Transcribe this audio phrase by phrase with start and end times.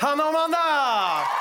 [0.00, 0.60] Hanna och Amanda!
[1.18, 1.39] Like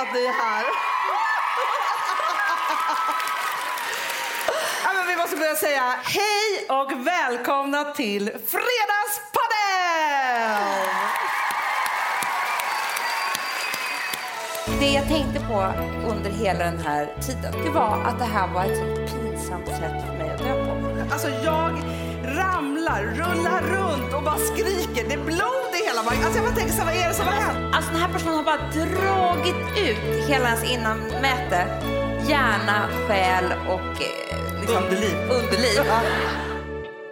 [0.00, 0.64] att ni är här.
[4.84, 9.40] Ja, men vi måste börja säga hej och välkomna till Fredagspanel!
[14.80, 15.72] Det jag tänkte på
[16.10, 20.06] under hela den här tiden, det var att det här var ett sånt pinsamt sätt
[20.06, 20.70] för mig att dö på.
[21.12, 21.82] Alltså jag
[22.24, 25.08] ramlar, rullar runt och bara skriker.
[25.08, 25.69] Det är blod i
[26.00, 26.24] hela magen.
[26.24, 27.74] Alltså jag bara tänker så vad är det som har hänt?
[27.74, 31.66] Alltså den här personen har bara dragit ut hela ens innanmäte,
[32.28, 35.16] hjärna, själ och eh, liksom, Underliv.
[35.30, 35.80] underliv.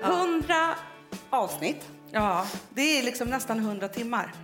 [0.02, 0.74] Hundra
[1.30, 1.88] avsnitt.
[2.10, 4.34] Ja, det är liksom nästan hundra timmar.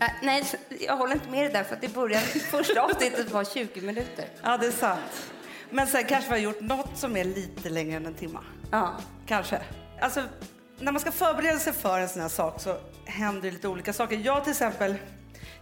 [0.00, 0.44] Äh, nej,
[0.80, 4.24] jag håller inte med dig där för att i början, första avsnittet var 20 minuter.
[4.42, 5.30] Ja, det är sant.
[5.70, 8.38] Men sen kanske vi har gjort något som är lite längre än en timme.
[8.70, 8.94] Ja.
[9.26, 9.60] Kanske.
[10.00, 10.22] Alltså,
[10.80, 13.92] när man ska förbereda sig för en sån här sak så händer det lite olika
[13.92, 14.16] saker.
[14.24, 14.94] Jag till exempel,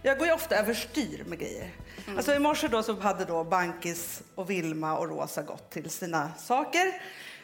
[0.01, 1.71] jag går ju ofta överstyr med grejer.
[2.17, 6.31] Alltså i morse då så hade då Bankis och Vilma och Rosa gått till sina
[6.37, 7.01] saker.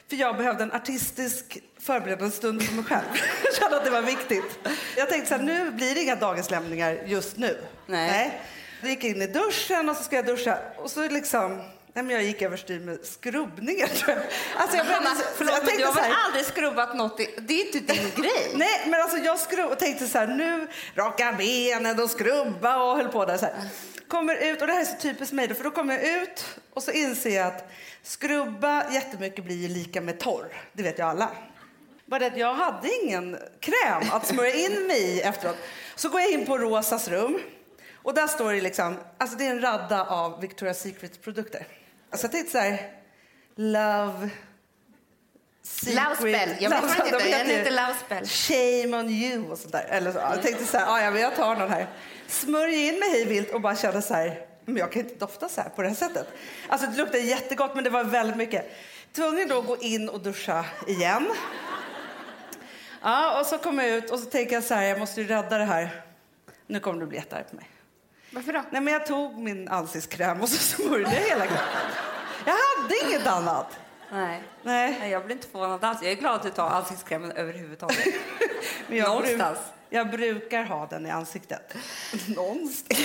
[0.09, 3.05] För jag behövde en artistisk förberedande stund för mig själv.
[3.43, 4.59] Jag kände att det var viktigt.
[4.97, 7.57] Jag tänkte så här, nu blir det inga dagislämningar just nu.
[7.87, 8.41] Nej.
[8.81, 11.61] Jag gick in i duschen och så ska jag duscha och så liksom
[11.95, 14.23] Nej, men jag gick överstyr med skrubbningar tror jag.
[14.57, 17.19] Alltså jag, Hanna, förlåt, jag men du har väl aldrig skrubbat något?
[17.19, 18.51] i- Det är inte din grej.
[18.53, 23.07] Nej, men alltså jag skrubb tänkte så här, nu raka benen och skrubba och höll
[23.07, 23.53] på där så här.
[24.07, 26.83] Kommer ut, och det här är så typiskt mig för då kommer jag ut och
[26.83, 27.71] så inser jag att
[28.03, 30.47] skrubba jättemycket blir lika med torr.
[30.73, 31.29] Det vet ju alla.
[32.05, 35.57] Bara det att jag hade ingen kräm att smörja in mig i efteråt.
[35.95, 37.39] Så går jag in på Rosas rum
[38.03, 41.67] och där står det liksom, alltså det är en radda av Victoria's Secret produkter.
[42.15, 42.91] Alltså jag tänkte så här,
[43.55, 44.29] love.
[45.87, 46.55] Love spell.
[46.59, 48.25] Jag vet inte, de den heter- heter Love spell.
[48.27, 49.85] Shame on you och sånt där.
[49.89, 50.17] Eller så.
[50.17, 51.87] Jag tänkte så här, "Ah, ja, men jag tar den här.
[52.27, 55.49] Smörjer in mig hej vilt och bara kände så här, men jag kan inte dofta
[55.49, 56.27] så här på det här sättet.
[56.67, 58.71] Alltså det luktade jättegott men det var väldigt mycket.
[59.15, 61.27] Tvungen då att gå in och duscha igen.
[63.01, 65.27] Ja, och så kom jag ut och så tänker jag så här, jag måste ju
[65.27, 66.01] rädda det här.
[66.67, 67.69] Nu kommer du bli jättearg på mig.
[68.35, 68.63] Varför då?
[68.69, 71.65] Nej men jag tog min ansiktskräm och så smörjde jag hela kroppen.
[72.45, 73.79] Jag hade inget annat.
[74.11, 74.43] Nej.
[74.63, 74.97] Nej.
[74.99, 75.99] Nej, jag blir inte förvånad alls.
[76.01, 78.07] Jag är glad att du tar ansiktskrämen överhuvudtaget.
[78.87, 79.59] Men jag, Någonstans.
[79.89, 81.75] jag brukar ha den i ansiktet.
[82.35, 82.99] Någonstans.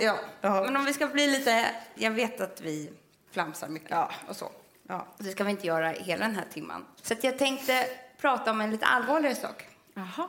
[0.00, 0.18] ja.
[0.40, 0.62] Ja.
[0.64, 1.66] Men om vi ska bli lite...
[1.94, 2.90] Jag vet att vi
[3.30, 4.10] flamsar mycket Ja.
[4.28, 4.50] och så.
[4.88, 5.06] Ja.
[5.18, 6.84] Det ska vi inte göra hela den här timman.
[7.02, 7.86] Så jag tänkte
[8.20, 9.66] prata om en lite allvarligare sak.
[9.94, 10.28] Jaha.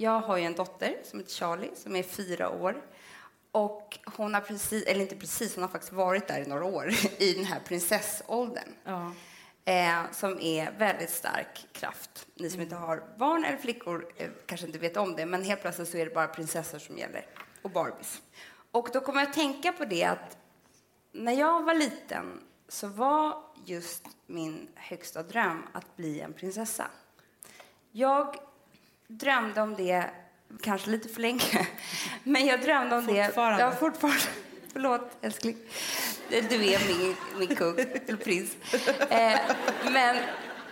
[0.00, 2.82] Jag har ju en dotter som heter Charlie som är fyra år.
[3.52, 6.90] Och hon har precis, eller inte precis, hon har faktiskt varit där i några år
[7.18, 8.74] i den här prinsessåldern.
[8.84, 9.12] Ja.
[9.64, 12.26] Eh, som är väldigt stark kraft.
[12.34, 15.60] Ni som inte har barn eller flickor eh, kanske inte vet om det, men helt
[15.60, 17.26] plötsligt så är det bara prinsessor som gäller
[17.62, 18.22] och Barbies.
[18.70, 20.38] Och då kommer jag att tänka på det att
[21.12, 26.86] när jag var liten så var just min högsta dröm att bli en prinsessa.
[27.92, 28.36] Jag
[29.10, 30.10] drömde om det,
[30.62, 31.66] kanske lite för länge,
[32.24, 33.32] men jag drömde om det...
[33.36, 34.20] Ja, fortfarande.
[34.72, 35.56] Förlåt, älskling.
[36.28, 38.56] Du är min, min kung, eller prins.
[39.10, 39.40] Eh,
[39.92, 40.16] men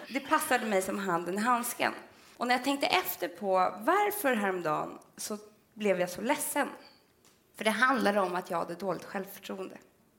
[0.09, 1.93] det passade mig som handen i handsken.
[2.37, 5.39] Och när jag tänkte efter på varför häromdagen så
[5.75, 6.69] blev jag så ledsen.
[7.57, 9.79] För det handlade om att jag hade dåligt självförtroende.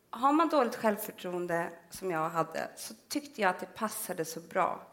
[0.09, 4.88] Har man dåligt självförtroende, som jag hade, så tyckte jag att det passade så bra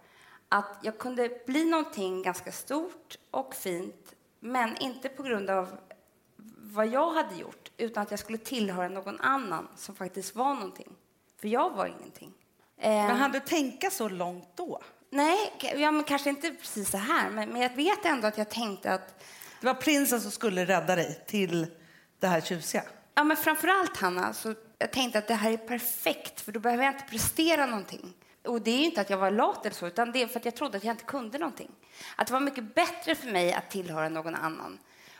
[0.48, 5.78] att jag kunde bli någonting ganska stort och fint, men inte på grund av
[6.62, 10.92] vad jag hade gjort, utan att jag skulle tillhöra någon annan som faktiskt var någonting.
[11.40, 12.32] För jag var ingenting.
[12.76, 14.82] Men hann du tänka så långt då?
[15.10, 18.48] Nej, ja, men kanske inte precis så här, men, men jag vet ändå att jag
[18.48, 19.24] tänkte att
[19.60, 21.66] Det var prinsen som skulle rädda dig till
[22.20, 22.82] det här tjusiga.
[23.14, 26.84] Ja, men framförallt Hanna, så jag tänkte att det här är perfekt för då behöver
[26.84, 28.14] jag inte prestera någonting.
[28.46, 30.38] Och det är ju inte att jag var lat eller så, utan det är för
[30.38, 31.70] att jag trodde att jag inte kunde någonting.
[32.16, 34.78] Att det var mycket bättre för mig att tillhöra någon annan.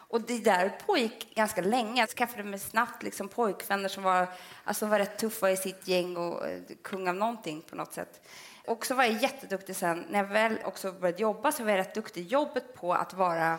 [0.09, 2.01] Och det där pågick ganska länge.
[2.01, 4.29] Jag skaffade mig snabbt liksom pojkvänner som var,
[4.65, 8.27] alltså var rätt tuffa i sitt gäng och eh, kung av någonting på något sätt.
[8.67, 11.79] Och så var jag jätteduktig sen, när jag väl också började jobba så var jag
[11.79, 13.59] rätt duktig i jobbet på att vara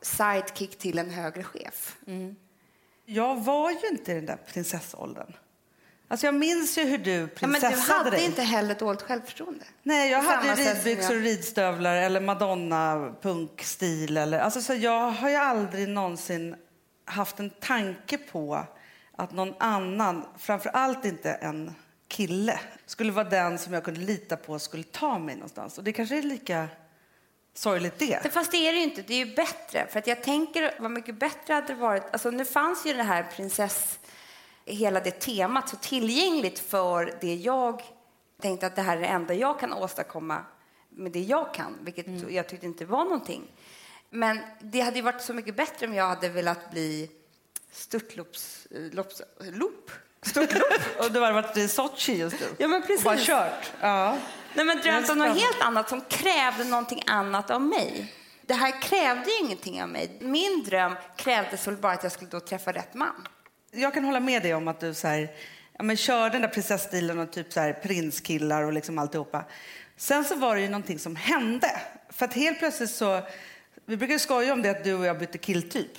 [0.00, 1.96] sidekick till en högre chef.
[2.06, 2.36] Mm.
[3.04, 5.32] Jag var ju inte i den där prinsessåldern.
[6.10, 8.24] Alltså jag minns ju hur du Ja, men du prinsessade hade dig.
[8.24, 9.64] inte heller dåligt självförtroende.
[9.82, 14.16] Nej, jag hade ju ridbyxor och ridstövlar eller Madonna-punkstil.
[14.16, 16.56] Eller, alltså, så jag har ju aldrig någonsin
[17.04, 18.64] haft en tanke på
[19.16, 21.74] att någon annan, framför allt inte en
[22.08, 25.78] kille, skulle vara den som jag kunde lita på skulle ta mig någonstans.
[25.78, 26.68] Och det kanske är lika
[27.54, 28.20] sorgligt det.
[28.22, 29.02] Det- Fast det är det ju inte.
[29.02, 29.86] Det är ju bättre.
[29.90, 32.02] För att jag tänker vad mycket bättre hade det varit.
[32.12, 33.98] Alltså nu fanns ju det här prinsess,
[34.74, 37.82] hela det temat så tillgängligt för det jag
[38.42, 40.44] tänkte att det här är det enda jag kan åstadkomma
[40.88, 43.42] med det jag kan, vilket jag tyckte inte var någonting.
[44.10, 47.10] Men det hade ju varit så mycket bättre om jag hade velat bli
[47.72, 48.66] störtloops...
[48.70, 49.90] eh, loop?
[50.98, 52.46] Och du har varit i Sochi just nu.
[52.58, 53.26] Ja, men Och bara precis.
[53.26, 53.72] kört.
[53.80, 54.16] Ja.
[54.54, 58.14] Nej, men drömt om något helt annat som krävde någonting annat av mig.
[58.42, 60.18] Det här krävde ju ingenting av mig.
[60.20, 63.28] Min dröm krävdes väl bara att jag skulle då träffa rätt man.
[63.70, 65.30] Jag kan hålla med dig om att du så här,
[65.78, 69.44] ja, men kör den där prinsessstilen och typ så här, prinskillar och liksom alltihopa.
[69.96, 71.80] Sen så var det ju någonting som hände.
[72.10, 73.20] För att helt plötsligt så,
[73.86, 75.92] vi brukar skoja om det att du och jag bytte killtyp.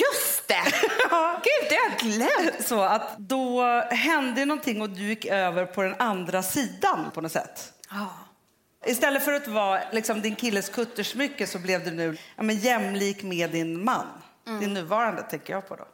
[0.00, 0.62] Just det!
[1.42, 2.66] Gud, det har jag glömt.
[2.66, 7.32] Så att då hände någonting och du gick över på den andra sidan på något
[7.32, 7.72] sätt.
[8.86, 13.22] Istället för att vara liksom, din killes kuttersmycke så blev du nu ja, men, jämlik
[13.22, 14.06] med din man.
[14.60, 15.84] Din nuvarande tänker jag på då.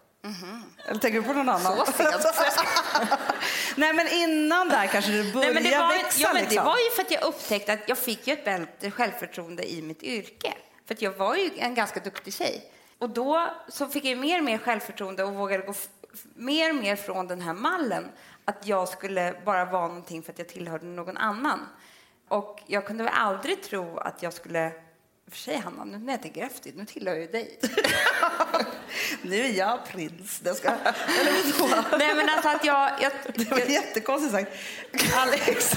[0.87, 1.77] Eller tänker du på någon annan?
[1.87, 2.13] Så sent.
[3.77, 6.57] Nej men innan där kanske du började Nej, men det, var, växa ja, men liksom.
[6.57, 9.83] det var ju för att jag upptäckte att jag fick ju ett bättre självförtroende i
[9.83, 10.55] mitt yrke.
[10.89, 12.73] För jag var ju en ganska duktig tjej.
[12.99, 15.89] Och då så fick jag mer och mer självförtroende och vågade gå f-
[16.35, 18.05] mer och mer från den här mallen.
[18.45, 21.61] Att jag skulle bara vara någonting för att jag tillhörde någon annan.
[22.29, 24.73] Och jag kunde väl aldrig tro att jag skulle...
[25.31, 27.59] För sig, Hanna, nu när jag tänker efter, nu tillhör jag ju dig.
[29.23, 30.39] Nu är jag prins.
[30.39, 30.69] Det ska...
[30.69, 31.99] Eller vadå?
[31.99, 32.91] Nej, men alltså att jag...
[33.01, 34.53] jag, Det var jättekonstigt sagt.
[35.17, 35.73] Alex.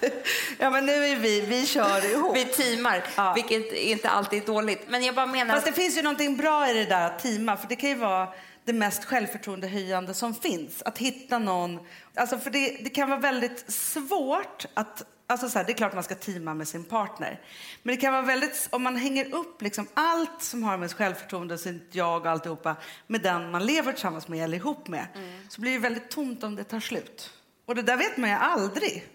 [0.58, 2.36] ja men nu är vi, vi kör ihop.
[2.36, 3.32] vi teamar, Ja.
[3.34, 4.88] vilket inte alltid är dåligt.
[4.88, 5.54] Men jag bara menar...
[5.54, 7.96] Fast det finns ju någonting bra i det där att teama, för det kan ju
[7.96, 8.28] vara
[8.64, 10.82] det mest självförtroendehöjande som finns.
[10.82, 11.78] Att hitta någon,
[12.14, 15.94] alltså för det, det kan vara väldigt svårt att, alltså så här, det är klart
[15.94, 17.40] man ska teama med sin partner.
[17.82, 21.58] Men det kan vara väldigt, om man hänger upp liksom allt som har med självförtroende,
[21.58, 22.76] sitt jag och alltihopa,
[23.06, 25.06] med den man lever tillsammans med eller ihop med,
[25.48, 27.30] så blir det väldigt tomt om det tar slut.
[27.66, 29.06] Och det där vet man ju aldrig.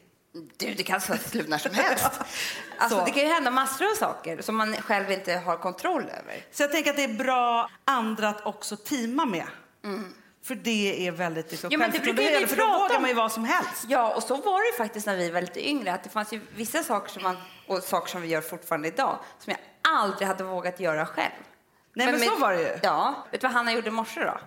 [0.57, 2.11] Du, det kan ta slut när som helst.
[2.77, 3.05] Alltså, Så.
[3.05, 6.45] det kan ju hända massor av saker som man själv inte har kontroll över.
[6.51, 9.45] Så jag tänker att det är bra andra att också teama med.
[10.43, 12.99] För det är väldigt liksom, Ja, men det brukar ju vi självförtroendehöjande, för då vågar
[12.99, 13.85] man ju vad som helst.
[13.87, 15.93] Ja, och så var det ju faktiskt när vi var lite yngre.
[15.93, 17.37] Att det fanns ju vissa saker som man,
[17.67, 19.59] och saker som vi gör fortfarande idag, som jag
[19.93, 21.31] aldrig hade vågat göra själv.
[21.93, 22.79] Nej, men så var det ju.
[22.83, 23.25] Ja.
[23.31, 24.37] Vet du vad Hanna gjorde i morse då?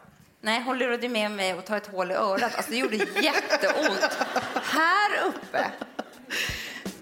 [0.40, 2.56] Nej, hon lurade med mig att ta ett hål i örat.
[2.56, 4.18] Alltså, det gjorde jätteont.
[4.62, 5.70] Här uppe.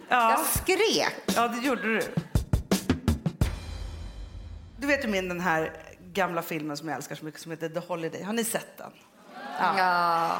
[0.09, 0.31] Ja.
[0.31, 1.15] Jag skrek.
[1.37, 2.03] Ja, det gjorde du.
[4.77, 5.73] Du vet ju min den här
[6.15, 8.23] gamla filmen som jag älskar så mycket som heter The Holiday.
[8.23, 8.91] Har ni sett den?
[9.59, 10.39] Ja.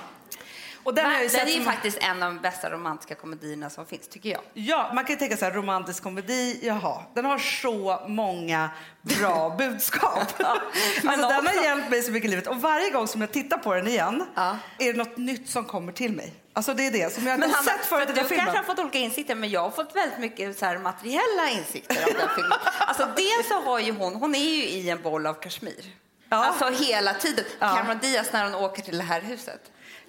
[0.85, 4.09] Och den Den är ju som- faktiskt en av de bästa romantiska komedierna som finns,
[4.09, 4.41] tycker jag.
[4.55, 8.71] Ja, man kan ju tänka så här, romantisk komedi, jaha, den har så många
[9.03, 10.33] bra budskap.
[10.39, 12.47] men alltså, den har hjälpt mig så mycket i livet.
[12.47, 14.59] Och varje gång som jag tittar på den igen Ja.
[14.79, 16.33] är det något nytt som kommer till mig.
[16.57, 18.45] Alltså det är det som jag inte sett förut i den du filmen.
[18.47, 21.97] kanske har fått olika insikter, men jag har fått väldigt mycket så här materiella insikter
[22.07, 22.59] av den filmen.
[22.79, 25.85] Alltså dels så har ju hon, hon är ju i en boll av kashmir.
[26.29, 26.45] Ja.
[26.45, 27.45] Alltså hela tiden.
[27.59, 27.77] Ja.
[27.77, 29.61] Cameron Diaz när hon åker till det här huset.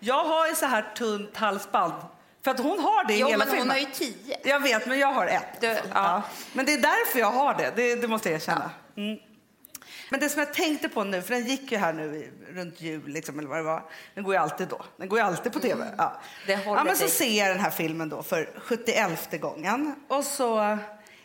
[0.05, 1.93] Jag har ju så här tunt halsband.
[2.43, 3.62] För att hon har det i Jo, hela men filmen.
[3.67, 4.38] hon har ju tio.
[4.43, 5.62] Jag vet, men jag har ett.
[5.62, 6.21] Du, ja.
[6.53, 8.71] Men det är därför jag har det, det, det måste jag erkänna.
[8.97, 9.19] Mm.
[10.09, 13.07] Men det som jag tänkte på nu, för den gick ju här nu runt jul,
[13.07, 13.83] liksom, eller vad det var.
[14.13, 14.81] Den går ju alltid då.
[14.97, 15.85] Den går ju alltid på tv.
[15.97, 16.03] Ja.
[16.03, 16.17] Mm.
[16.47, 19.95] Det håller ja, men så ser jag den här filmen då för 71 gången.
[20.07, 20.77] Och så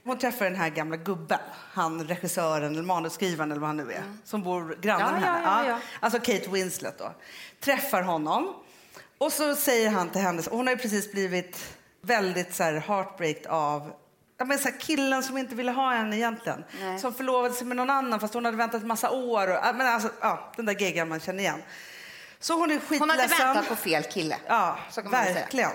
[0.05, 1.39] hon träffar den här gamla gubben,
[1.73, 5.15] han regissören eller manusskrivaren eller vad han nu är, som bor granne Mm.
[5.15, 5.69] Ja, med ja, henne.
[5.69, 5.79] ja, ja.
[6.01, 7.13] Alltså Kate Winslet då.
[7.61, 8.55] Träffar honom.
[9.21, 13.47] Och så säger han till henne, hon har ju precis blivit väldigt så här heartbreaked
[13.47, 13.93] av
[14.39, 16.65] ja, men så här killen som inte ville ha henne egentligen.
[16.81, 16.99] Nej.
[16.99, 19.49] Som förlovade sig med någon annan fast hon hade väntat massa år.
[19.49, 21.63] Och, men alltså, ja, den där geggan man känner igen.
[22.39, 23.01] Så hon är skitledsen.
[23.01, 24.37] Hon hade väntat på fel kille.
[24.47, 25.35] Ja, väl säga.
[25.35, 25.73] verkligen.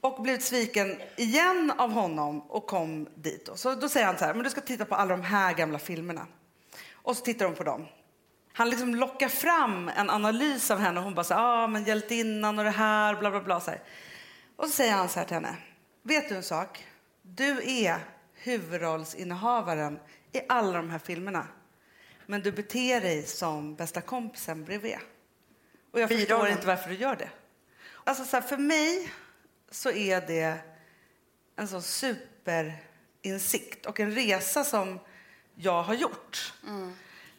[0.00, 3.46] Och blivit sviken igen av honom och kom dit.
[3.46, 3.56] Då.
[3.56, 5.78] Så då säger han så här, men du ska titta på alla de här gamla
[5.78, 6.26] filmerna.
[6.92, 7.86] Och så tittar de på dem.
[8.58, 11.84] Han liksom lockar fram en analys av henne och hon bara så här, ah, men
[11.84, 13.60] hjältinnan och det här, bla bla bla.
[13.60, 13.82] Så här.
[14.56, 15.56] Och så säger han så här till henne,
[16.02, 16.86] vet du en sak?
[17.22, 17.98] Du är
[18.34, 19.98] huvudrollsinnehavaren
[20.32, 21.46] i alla de här filmerna.
[22.26, 24.98] Men du beter dig som bästa kompisen bredvid.
[25.92, 27.30] Och jag förstår inte varför du gör det.
[28.04, 29.12] Alltså så här, för mig
[29.70, 30.58] så är det
[31.56, 34.98] en sån superinsikt och en resa som
[35.54, 36.54] jag har gjort.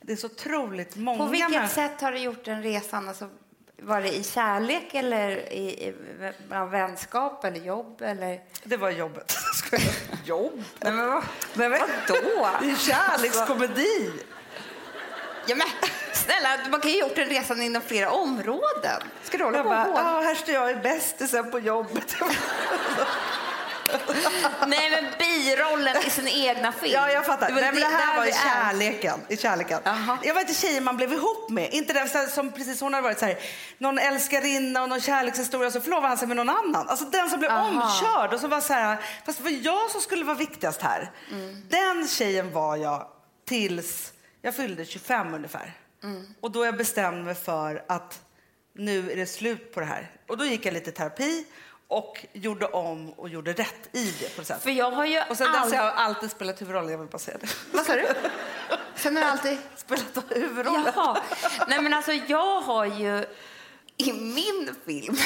[0.02, 3.08] Det är så otroligt många På vilket människor- sätt har du gjort den resan?
[3.10, 3.30] Alltså,
[3.82, 5.94] var det i kärlek eller i, i
[6.50, 8.02] ja, vänskap eller jobb?
[8.02, 8.42] Eller?
[8.64, 9.34] Det var jobbet.
[10.26, 10.64] Jobb?
[10.80, 12.46] Nej, men vad, Nej, men, vadå?
[12.62, 14.12] är kärlekskomedi.
[15.48, 15.68] Ja, men,
[16.14, 19.02] snälla, man kan ju ha gjort den resan inom flera områden.
[19.24, 22.16] Ska du hålla Jag på bara, ja, här står jag i bästisen på jobbet.
[24.68, 25.06] Nej, men
[25.56, 26.94] birollen i sin egna film.
[26.94, 27.48] Ja, jag fattar.
[27.48, 28.34] Det Nej, men det här var i är.
[28.34, 29.20] kärleken.
[29.28, 29.80] I kärleken.
[30.24, 31.74] Jag var inte tjejen man blev ihop med.
[31.74, 33.38] Inte den som precis hon hade varit så här,
[33.78, 36.90] någon älskarinna och någon kärlekshistoria så förlovade han sig med någon annan.
[36.90, 37.68] Alltså den som blev Aha.
[37.68, 41.12] omkörd och så var så här, fast det var jag som skulle vara viktigast här.
[41.32, 41.64] Mm.
[41.70, 43.08] Den tjejen var jag
[43.48, 45.74] tills jag fyllde 25 ungefär.
[46.04, 46.28] Mm.
[46.42, 48.20] Och då jag bestämde mig för att
[48.76, 50.12] nu är det slut på det här.
[50.28, 51.46] Och då gick jag lite terapi
[51.90, 54.44] och gjorde om och gjorde rätt i det på.
[54.60, 57.20] För jag har ju Och sen dess har jag alltid spelat huvudrollen, jag vill bara
[57.20, 57.48] säga det.
[57.74, 58.08] Vad sa du?
[58.96, 59.58] Sen har du alltid...
[59.76, 60.92] Spelat huvudrollen.
[60.96, 61.18] Jaha.
[61.68, 63.26] Nej, men alltså jag har ju
[63.98, 65.18] i min film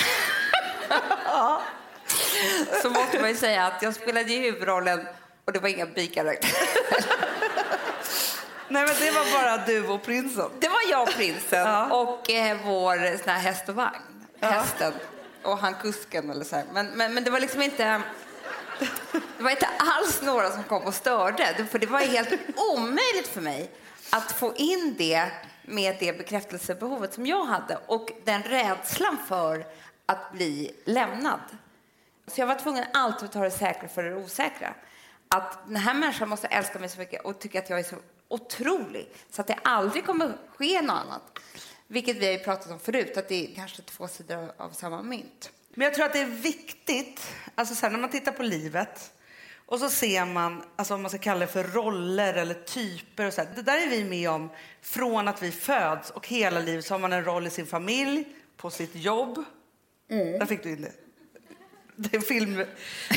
[2.82, 5.08] så måste man ju säga att jag spelade i huvudrollen
[5.46, 6.68] och det var inga bikaraktärer.
[8.68, 10.50] Nej men det var bara du och prinsen.
[10.60, 11.96] Det var jag och prinsen Ja.
[11.96, 14.26] och eh, vår sån här häst och vagn.
[14.42, 14.94] Hästen
[15.44, 16.66] och han kusken eller så här.
[16.74, 18.02] Men, men, men det var liksom inte...
[19.38, 21.66] Det var inte alls några som kom och störde.
[21.72, 22.30] För det var helt
[22.76, 23.72] omöjligt för mig
[24.10, 25.32] att få in det
[25.66, 29.66] med det bekräftelsebehovet som jag hade och den rädslan för
[30.06, 31.40] att bli lämnad.
[32.28, 34.74] Så jag var tvungen alltid att ta det säkra för det osäkra.
[35.28, 37.96] Att den här människan måste älska mig så mycket och tycka att jag är så
[38.28, 41.40] otrolig så att det aldrig kommer ske något annat.
[41.88, 45.52] Vilket vi har pratat om förut, att det är kanske två sidor av, samma mynt.
[45.70, 49.12] Men jag tror att det är viktigt, alltså så här, när man tittar på livet
[49.66, 53.34] och så ser man, alltså om man ska kalla det för roller eller typer och
[53.34, 53.50] så här.
[53.56, 54.50] Det där är vi med om
[54.82, 58.26] från att vi föds och hela livet så har man en roll i sin familj,
[58.58, 59.44] på sitt jobb.
[60.40, 60.92] Där fick du in det.
[61.96, 62.66] Det är film.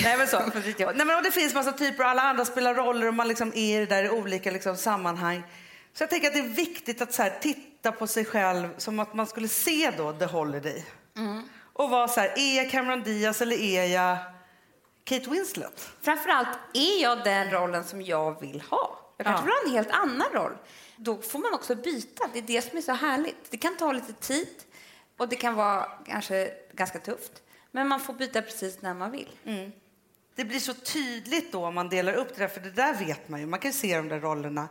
[0.04, 0.38] Nej men så.
[0.78, 3.52] Nej, men och det finns massa typer och alla andra spelar roller och man liksom
[3.54, 5.42] är i det där i olika liksom, sammanhang.
[5.92, 9.00] Så jag tänker att det är viktigt att så här, titta på sig själv som
[9.00, 10.84] att man skulle se då The Holiday.
[11.72, 14.16] Och vara så här, är jag Cameron Diaz eller är jag
[15.04, 15.88] Kate Winslet?
[16.02, 18.98] Framförallt, är jag den rollen som jag vill ha?
[19.16, 19.44] Jag kanske Ja.
[19.46, 20.52] vill ha en helt annan roll.
[20.96, 22.24] Då får man också byta.
[22.32, 23.50] Det är det som är så härligt.
[23.50, 24.48] Det kan ta lite tid
[25.16, 27.32] och det kan vara kanske ganska tufft.
[27.70, 29.28] Men man får byta precis när man vill.
[30.34, 33.28] Det blir så tydligt då om man delar upp det där, för det där vet
[33.28, 33.46] man ju.
[33.46, 34.68] Man kan se de där rollerna.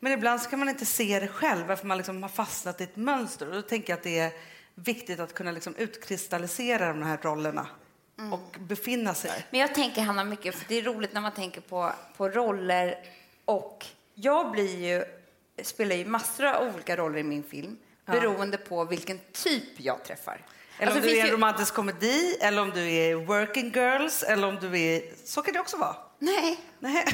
[0.00, 2.84] Men ibland så kan man inte se det själv, för man liksom har fastnat i
[2.84, 3.48] ett mönster.
[3.48, 4.32] Och då tänker jag att det är
[4.74, 7.66] viktigt att kunna liksom utkristallisera de här rollerna
[8.32, 9.46] och befinna sig där.
[9.50, 12.94] Men jag tänker, Hanna, mycket, för det är roligt när man tänker på, på roller
[13.44, 15.04] och jag blir ju,
[15.62, 17.76] spelar ju massor av olika roller i min film
[18.06, 20.40] beroende på vilken typ jag träffar.
[20.78, 24.48] Eller Alltså, om du är en romantisk komedi, eller om du är working girls, eller
[24.48, 25.02] om du är...
[25.24, 25.96] Så kan det också vara.
[26.22, 27.04] Nej, Nej.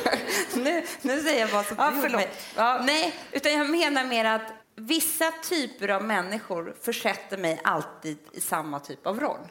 [0.54, 2.28] nu, nu säger jag vad som Ja, förlåt.
[2.56, 2.80] Ja.
[2.84, 8.80] Nej, utan jag menar mer att vissa typer av människor försätter mig alltid i samma
[8.80, 9.48] typ av roll.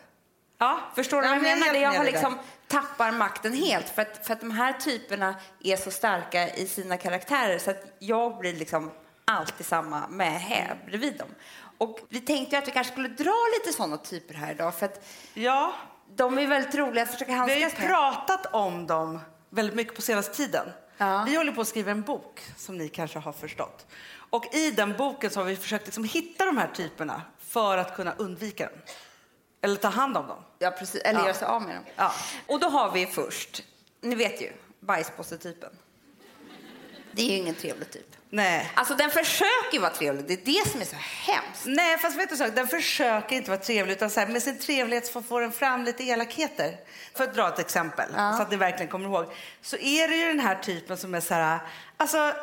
[0.57, 1.79] Ja, Förstår du vad jag men menar?
[1.79, 2.37] Jag har liksom
[2.67, 6.97] tappar makten helt för att, för att de här typerna är så starka i sina
[6.97, 8.91] karaktärer så att jag blir liksom
[9.25, 11.27] alltid samma med här bredvid dem.
[11.77, 15.07] Och vi tänkte att vi kanske skulle dra lite sådana typer här idag för att
[15.33, 15.73] Ja,
[16.15, 19.95] de är väldigt roliga att försöka Vi har ju handskas pratat om dem väldigt mycket
[19.95, 20.69] på senaste tiden.
[20.97, 21.23] Ja.
[21.27, 23.85] Vi håller på att skriva en bok, som ni kanske har förstått.
[24.29, 27.95] Och i den boken så har vi försökt liksom hitta de här typerna för att
[27.95, 28.79] kunna undvika dem.
[29.61, 30.43] Eller ta hand om dem.
[30.59, 31.01] Ja, precis.
[31.01, 31.25] Eller Ja.
[31.25, 31.83] göra sig av med dem.
[31.95, 32.11] Ja.
[32.47, 33.63] Och då har vi först,
[34.01, 35.69] ni vet ju, bajspåsetypen.
[37.11, 38.15] Det är ju ingen trevlig typ.
[38.31, 38.71] Nej.
[38.74, 41.63] Alltså den försöker vara trevlig, det är det som är så hemskt.
[41.65, 44.59] Nej, fast vet du så, den försöker inte vara trevlig utan så här, med sin
[44.59, 46.75] trevlighet så får den fram lite elakheter.
[47.15, 49.25] För att dra ett exempel, så att ni verkligen kommer ihåg.
[49.62, 51.59] Så är det ju den här typen som är så här,
[51.98, 52.33] alltså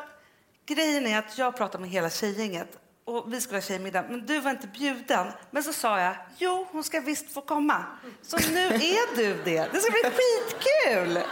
[0.67, 2.69] grejen är att jag pratar med hela tjejgänget
[3.05, 5.27] och vi skulle ha tjejmiddag, men du var inte bjuden.
[5.51, 7.85] Men så sa jag, jo hon ska visst få komma.
[8.23, 9.69] Så nu är du det.
[9.73, 11.23] Det ska bli skitkul!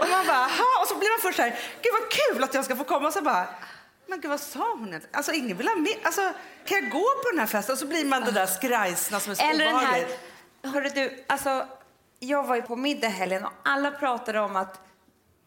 [0.00, 2.54] Och man bara, "Aha." Och så blir man först så här, gud vad kul att
[2.54, 3.06] jag ska få komma.
[3.08, 3.46] Och så bara,
[4.06, 5.00] men gud vad sa hon?
[5.12, 5.94] Alltså ingen vill ha med.
[6.02, 6.32] Alltså
[6.64, 7.72] kan jag gå på den här festen?
[7.72, 10.18] Och så blir man det där skrajsna som är så Eller den här, obehagligt.
[10.64, 11.66] hörru du, alltså
[12.18, 14.80] jag var ju på middag helgen och alla pratade om att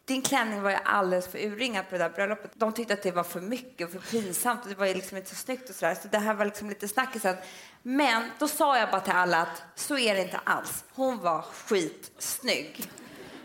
[0.04, 2.50] din klänning var ju alldeles för urringad på det där bröllopet.
[2.54, 5.16] De tyckte att det var för mycket och för pinsamt och det var ju liksom
[5.16, 5.94] inte så snyggt och sådär.
[6.02, 7.36] Så det här var liksom lite snackisen.
[7.82, 10.84] Men då sa jag bara till alla att så är det inte alls.
[10.94, 12.90] Hon var skitsnygg.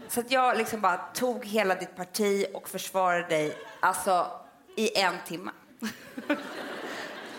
[0.09, 4.31] Så att jag liksom bara tog hela ditt parti och försvarade dig alltså
[4.75, 5.51] i en timme.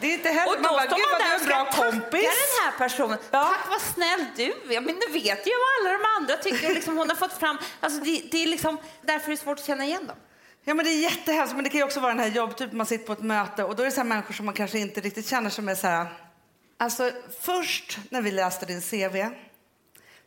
[0.01, 0.53] Det är inte heller...
[0.53, 2.23] Och då man bara, står man där och ska tacka den
[2.65, 3.19] här personen.
[3.31, 3.45] Ja.
[3.45, 4.81] Tack vad snäll du är.
[4.81, 6.75] Men nu vet ju vad alla de andra tycker.
[6.75, 7.59] Liksom, hon har fått fram...
[7.81, 10.17] Alltså, det, det är liksom, därför är det svårt att känna igen dem.
[10.65, 12.87] Ja, men det är jättehemskt, men det kan ju också vara den här jobbtypen man
[12.87, 15.27] sitter på ett möte och då är det så människor som man kanske inte riktigt
[15.27, 16.07] känner som är så här.
[16.79, 17.11] Alltså
[17.41, 19.17] först när vi läste din CV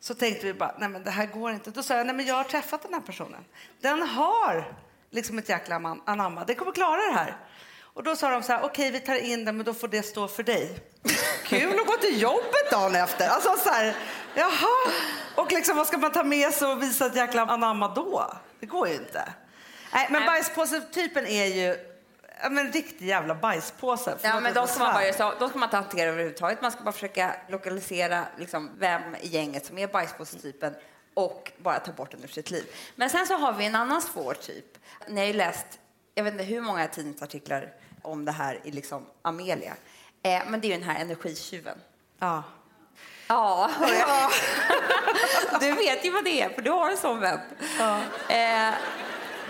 [0.01, 1.71] så tänkte vi bara, nej men det här går inte.
[1.71, 3.45] Då sa jag, nej men jag har träffat den här personen.
[3.81, 4.73] Den har
[5.09, 7.35] liksom ett jäkla man- anamma, den kommer klara det här.
[7.93, 10.03] Och då sa de så här, okej vi tar in den men då får det
[10.03, 10.79] stå för dig.
[11.45, 13.27] Kul att gå till jobbet dagen efter.
[13.27, 13.95] Alltså så här,
[14.35, 14.91] jaha.
[15.35, 18.33] Och liksom vad ska man ta med sig och visa ett jäkla anamma då?
[18.59, 19.33] Det går ju inte.
[19.93, 21.77] Nej, men bajspåsetypen är ju
[22.41, 24.17] ja, men en riktig jävla bajspåse.
[24.21, 26.61] Ja, men de ska, man bara, så, de ska man inte hantera överhuvudtaget.
[26.61, 30.73] Man ska bara försöka lokalisera liksom, vem i gänget som är bajspåsetypen
[31.13, 32.65] och bara ta bort den ur sitt liv.
[32.95, 34.77] Men sen så har vi en annan svår typ.
[35.07, 35.79] Ni har ju läst,
[36.15, 39.73] jag vet inte hur många tidningsartiklar om det här i liksom Amelia.
[40.23, 41.77] Eh, men det är ju den här energitjuven.
[42.19, 42.43] Ja.
[43.27, 43.69] Ja,
[45.59, 47.39] du vet ju vad det är, för du har en sån vän.
[48.29, 48.73] Eh,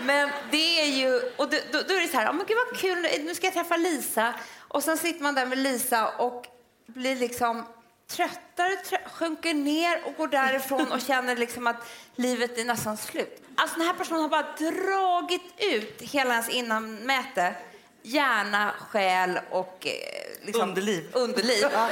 [0.00, 2.56] men det är ju, och då, då, då är det så här, oh, men gud
[2.70, 4.34] vad kul, nu ska jag träffa Lisa.
[4.58, 6.46] Och sen sitter man där med Lisa och
[6.86, 7.64] blir liksom
[8.06, 11.76] tröttare, trö, sjunker ner och går därifrån och känner liksom att
[12.16, 13.42] livet är nästan slut.
[13.56, 17.54] Alltså den här personen har bara dragit ut hela ens innanmäte,
[18.02, 21.10] hjärna, själ och eh, liksom, Underliv.
[21.12, 21.64] underliv.
[21.72, 21.88] ja,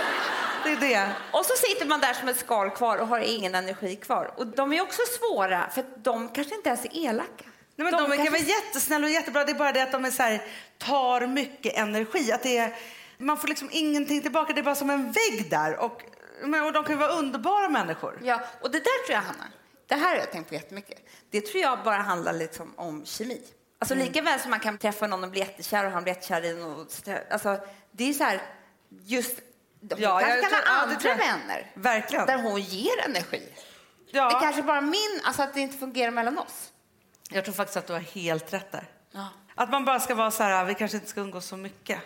[0.65, 1.13] det är det.
[1.33, 4.31] Och så sitter man där som ett skal kvar och har ingen energi kvar.
[4.37, 7.45] Och de är också svåra, för de kanske inte ens är elaka.
[7.85, 9.45] Nej, men de, kan kanske- vara jättesnälla och jättebra.
[9.45, 10.43] Det är bara det att de är så här,
[10.79, 12.33] tar mycket energi.
[12.33, 12.77] Att det är,
[13.19, 14.53] man får liksom ingenting tillbaka.
[14.53, 15.77] Det är bara som en vägg där.
[15.77, 16.03] Och,
[16.43, 18.21] men, och de kan ju vara underbara människor.
[18.23, 19.45] Ja, och det där tror jag, Hanna,
[19.87, 20.99] det här har jag tänkt på jättemycket.
[21.31, 23.43] Det tror jag bara handlar liksom om kemi.
[23.79, 24.07] Alltså Mm.
[24.07, 26.55] lika väl som man kan träffa någon och bli jättekär och han blir jättekär i
[26.55, 26.87] någon.
[27.31, 27.59] Alltså,
[27.93, 28.43] det är så här,
[29.05, 29.39] just...
[29.83, 31.17] De Ja, kanske kan ha andra jag.
[31.17, 31.71] vänner.
[31.75, 32.27] Verkligen.
[32.27, 33.49] Där hon ger energi.
[34.11, 36.70] Ja, Det är kanske bara min, alltså att det inte fungerar mellan oss.
[37.31, 38.85] Jag tror faktiskt att du har helt rätt där.
[39.13, 39.29] Ja.
[39.55, 41.99] Att man bara ska vara så här, vi kanske inte ska umgås så mycket.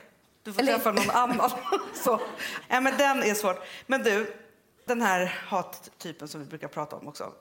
[0.42, 1.50] Du får Eller- träffa någon annan.
[1.94, 2.20] så.
[2.68, 3.56] Ja, men den är svårt.
[3.86, 4.36] Men du,
[4.86, 7.32] den här hattypen som vi brukar prata om också.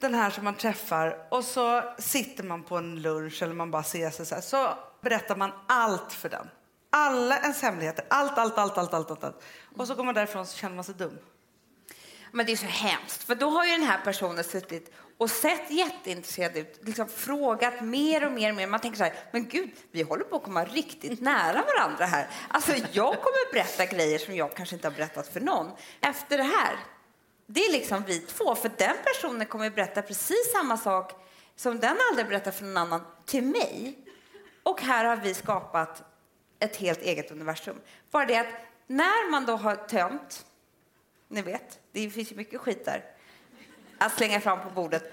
[0.00, 3.82] Den här som man träffar och så sitter man på en lunch eller man bara
[3.82, 4.42] ser sig så här.
[4.42, 4.68] Så
[5.00, 6.50] berättar man allt för den.
[6.90, 8.04] Alla ens hemligheter.
[8.10, 9.24] Allt, allt, allt, allt, allt, allt.
[9.24, 9.42] allt.
[9.76, 11.18] Och så går man därifrån så känner man sig dum.
[12.34, 15.70] Men det är så hemskt, för då har ju den här personen suttit och sett
[15.70, 18.66] jätteintresserad ut, liksom frågat mer och mer och mer.
[18.66, 22.28] Man tänker så här, men gud, vi håller på att komma riktigt nära varandra här.
[22.48, 25.70] Alltså, jag kommer berätta grejer som jag kanske inte har berättat för någon.
[26.00, 26.76] Efter det här,
[27.46, 31.12] det är liksom vi två, för den personen kommer att berätta precis samma sak
[31.56, 33.98] som den aldrig berättat för någon annan till mig.
[34.62, 36.02] Och här har vi skapat
[36.58, 37.76] ett helt eget universum.
[38.10, 38.46] Bara det att
[38.86, 40.44] när man då har tömt
[41.34, 43.04] ni vet, det finns ju mycket skit där
[43.98, 45.12] att slänga fram på bordet.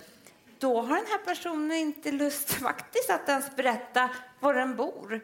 [0.59, 5.21] Då har den här personen inte lust faktiskt att ens berätta var den bor.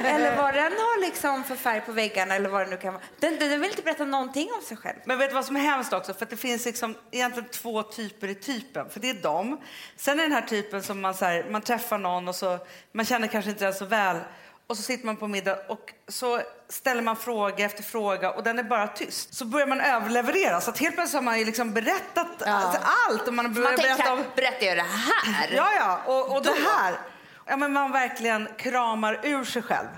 [0.00, 3.02] Eller vad den har liksom för färg på väggarna eller vad det nu kan vara.
[3.18, 4.96] Den, den vill inte berätta någonting om sig själv.
[5.04, 6.14] Men vet du vad som är hemskt också?
[6.14, 8.90] För att det finns liksom egentligen två typer i typen.
[8.90, 9.60] För det är dem.
[9.96, 12.58] Sen är den här typen som man, så här, man träffar någon och så,
[12.92, 14.16] man känner kanske inte den så väl.
[14.70, 18.58] Och så sitter man på middag och så ställer man fråga efter fråga och den
[18.58, 19.34] är bara tyst.
[19.34, 20.60] Så börjar man överleverera.
[20.60, 23.28] Så att helt plötsligt har man ju liksom berättat alltså, allt.
[23.28, 24.24] Och man har Man berätta om...
[24.36, 25.50] berättar jag det här?
[25.56, 26.00] Ja, ja.
[26.06, 26.94] Och, och det här.
[27.46, 29.88] Ja, men man verkligen kramar ur sig själv.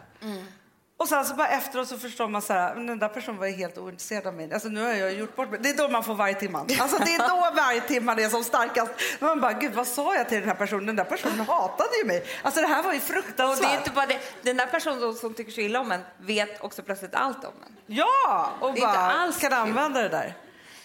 [1.02, 3.46] Och sen så bara efteråt så förstår man så här, "Men den där personen var
[3.46, 4.52] helt ointresserad av mig.
[4.52, 5.60] Alltså nu har jag gjort bort mig.
[5.62, 6.66] Det är då man får varje timman.
[6.80, 8.92] Alltså det är då varje timman är som starkast.
[9.20, 10.86] Man bara, gud vad sa jag till den här personen?
[10.86, 12.24] Den där personen hatade ju mig.
[12.42, 13.68] Alltså det här var ju Och fruktansvärt.
[13.68, 14.18] det är inte bara det.
[14.42, 17.76] Den där personen som tycker så illa om en vet också plötsligt allt om en.
[17.86, 20.34] Ja, och Det är inte bara alls kan använda det där.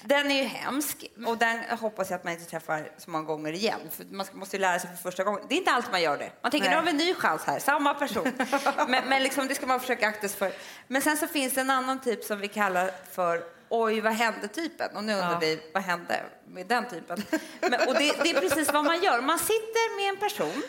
[0.08, 3.54] Den är ju hemsk och den hoppas jag att man inte träffar så många gånger
[3.54, 3.80] igen.
[3.92, 5.42] För man måste ju lära sig för första gången.
[5.50, 6.32] Det är inte alltid man gör det.
[6.42, 6.76] Man tänker Nej.
[6.76, 8.32] nu har vi en ny chans här, samma person.
[8.88, 10.52] men men liksom, det ska man försöka akta sig för.
[10.88, 14.96] Men sen så finns det en annan typ som vi kallar för oj vad hände-typen.
[14.96, 15.40] Och nu undrar Ja.
[15.40, 17.24] vi vad hände med den typen?
[17.62, 19.22] Men, och det, det är precis vad man gör.
[19.22, 20.64] Man sitter med en person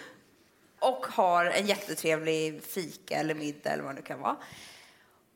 [0.79, 4.37] och har en jättetrevlig fika eller middag eller vad det nu kan vara.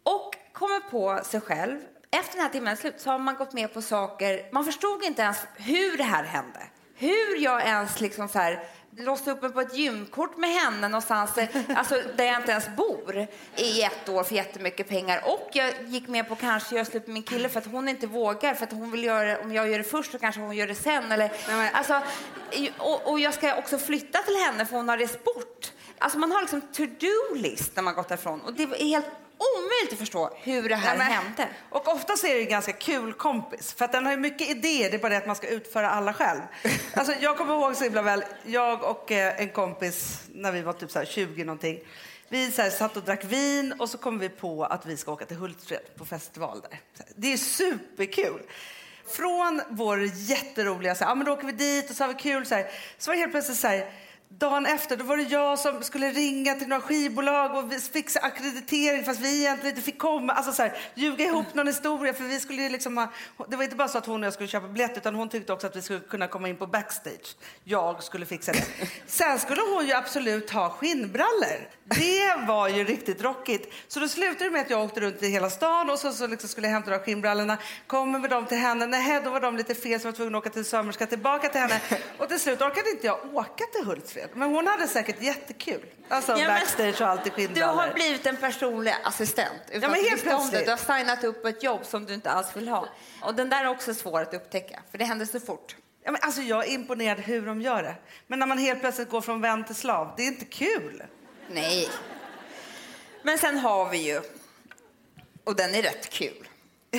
[0.03, 1.81] Och kommer på sig själv
[2.13, 5.23] efter den här timmen slut så har man gått med på saker, man förstod inte
[5.23, 6.61] ens hur det här hände.
[6.95, 8.65] Hur jag ens liksom så här
[8.97, 12.69] låste upp mig på ett gymkort med henne någonstans eh, alltså, där jag inte ens
[12.77, 15.23] bor i ett år för jättemycket pengar.
[15.25, 18.07] Och jag gick med på kanske göra slut med min kille för att hon inte
[18.07, 20.57] vågar för att hon vill göra det, om jag gör det först så kanske hon
[20.57, 21.13] gör det sen.
[21.13, 21.31] Eller,
[21.73, 22.01] alltså,
[22.79, 25.73] och, och jag ska också flytta till henne för hon har rest bort.
[25.99, 29.07] Alltså man har liksom to-do-list när man gått därifrån och det är helt
[29.39, 31.49] omöjligt att förstå hur det här Nej, men- hände.
[31.71, 33.73] Och ofta är det en ganska kul kompis.
[33.73, 35.91] För att den har ju mycket idéer, det är bara det att man ska utföra
[35.91, 36.41] alla själv.
[36.95, 40.73] Alltså, jag kommer ihåg så himla väl, jag och eh, en kompis när vi var
[40.73, 41.81] typ så här 20 någonting.
[42.29, 45.13] Vi så här, satt och drack vin och så kom vi på att vi ska
[45.13, 46.81] åka till Hultsfred på festival där.
[47.17, 48.43] Det är superkul.
[49.09, 52.15] Från vår jätteroliga, så här, ja men då åker vi dit och så har vi
[52.15, 52.67] kul så här.
[52.99, 53.91] Så var det helt plötsligt så här,
[54.39, 59.05] Dagen efter då var det jag som skulle ringa till några skivbolag och fixa akkreditering
[59.05, 60.33] fast vi egentligen inte fick komma.
[60.33, 63.09] Alltså så här, ljuga ihop någon historia för vi skulle ju liksom ha,
[63.49, 65.53] Det var inte bara så att hon och jag skulle köpa biljett utan hon tyckte
[65.53, 67.37] också att vi skulle kunna komma in på backstage.
[67.65, 68.65] Jag skulle fixa det.
[69.07, 71.69] Sen skulle hon ju absolut ha skinnbrallor.
[71.85, 73.73] Det var ju riktigt rockigt.
[73.89, 76.27] Så då slutade det med att jag åkte runt i hela stan och så, så
[76.27, 77.59] liksom skulle jag hämta de skinnbrallorna.
[77.87, 78.87] Kommer med dem till henne.
[78.87, 81.49] Nej, då var de lite fel så jag var tvungen att åka till sömmerska tillbaka
[81.49, 81.81] till henne.
[82.19, 84.29] Och till slut orkade inte jag åka till Hultsfred.
[84.35, 85.81] Men hon hade säkert jättekul.
[86.09, 87.81] Alltså Ja, backstage och allt i Du skinnbrallor.
[87.83, 90.65] har blivit en personlig assistent Ja, men helt plötsligt.
[90.65, 92.89] Du har signat upp ett jobb som du inte alls vill ha.
[93.23, 95.77] Och den där är också svår att upptäcka, för det händer så fort.
[96.05, 97.95] Ja, men alltså jag är imponerad hur de gör det.
[98.27, 101.03] Men när man helt plötsligt går från vän till slav, det är inte kul.
[101.49, 101.89] Nej.
[103.23, 104.21] Men sen har vi ju,
[105.45, 106.49] och den är rätt kul,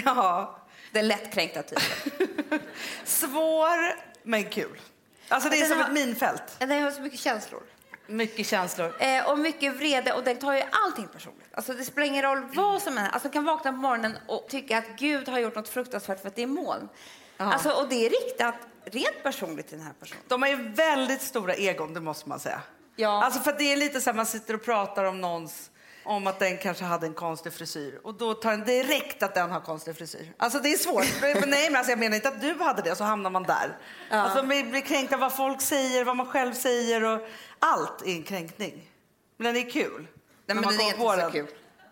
[0.05, 0.57] Ja,
[0.91, 2.59] den lättkränkta typen.
[3.03, 4.79] svår men kul.
[5.27, 6.43] Alltså det är Den som har- ett minfält.
[6.59, 7.63] Den har så mycket känslor.
[8.07, 8.95] Mycket känslor.
[8.99, 11.47] Eh, och mycket vrede och den tar ju allting personligt.
[11.51, 13.09] Alltså det spelar ingen roll vad som är.
[13.09, 16.35] Alltså kan vakna på morgonen och tycka att Gud har gjort något fruktansvärt för att
[16.35, 16.89] det är moln.
[17.37, 20.21] Alltså, och det är riktat rent personligt till den här personen.
[20.27, 22.61] De har ju väldigt stora egon, det måste man säga.
[22.95, 23.23] Ja.
[23.23, 25.69] Alltså för det är lite så här, man sitter och pratar om någons
[26.05, 29.51] om att den kanske hade en konstig frisyr och då tar den direkt att den
[29.51, 30.33] har konstig frisyr.
[30.37, 31.05] Alltså det är svårt.
[31.47, 33.77] Nej, men alltså jag menar inte att du hade det så hamnar man där.
[34.09, 37.27] Alltså man blir kränkt av vad folk säger, vad man själv säger och
[37.59, 38.89] allt är en kränkning.
[39.37, 40.07] Men den är kul.
[40.45, 41.47] När men den är inte så kul.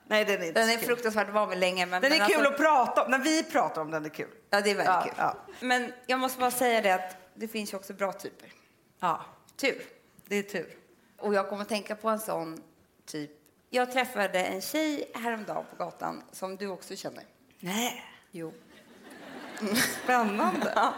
[0.08, 0.86] Nej, den är inte Den är kul.
[0.86, 1.86] fruktansvärt van vid länge.
[1.86, 3.12] Men, Den är men kul alltså, att prata om.
[3.12, 4.28] När vi pratar om den är kul.
[4.50, 5.14] Ja, det är väldigt Ja, kul.
[5.18, 5.38] ja.
[5.60, 8.50] Men jag måste bara säga det att det finns ju också bra typer.
[9.00, 9.26] Ja,
[9.58, 9.82] Tur.
[10.26, 10.78] det är tur.
[11.22, 12.64] Och jag kommer att tänka på en sån
[13.06, 13.32] typ.
[13.70, 17.24] Jag träffade en tjej häromdagen på gatan som du också känner.
[17.60, 18.54] Nej, Jo.
[20.04, 20.72] spännande.
[20.76, 20.94] Ja.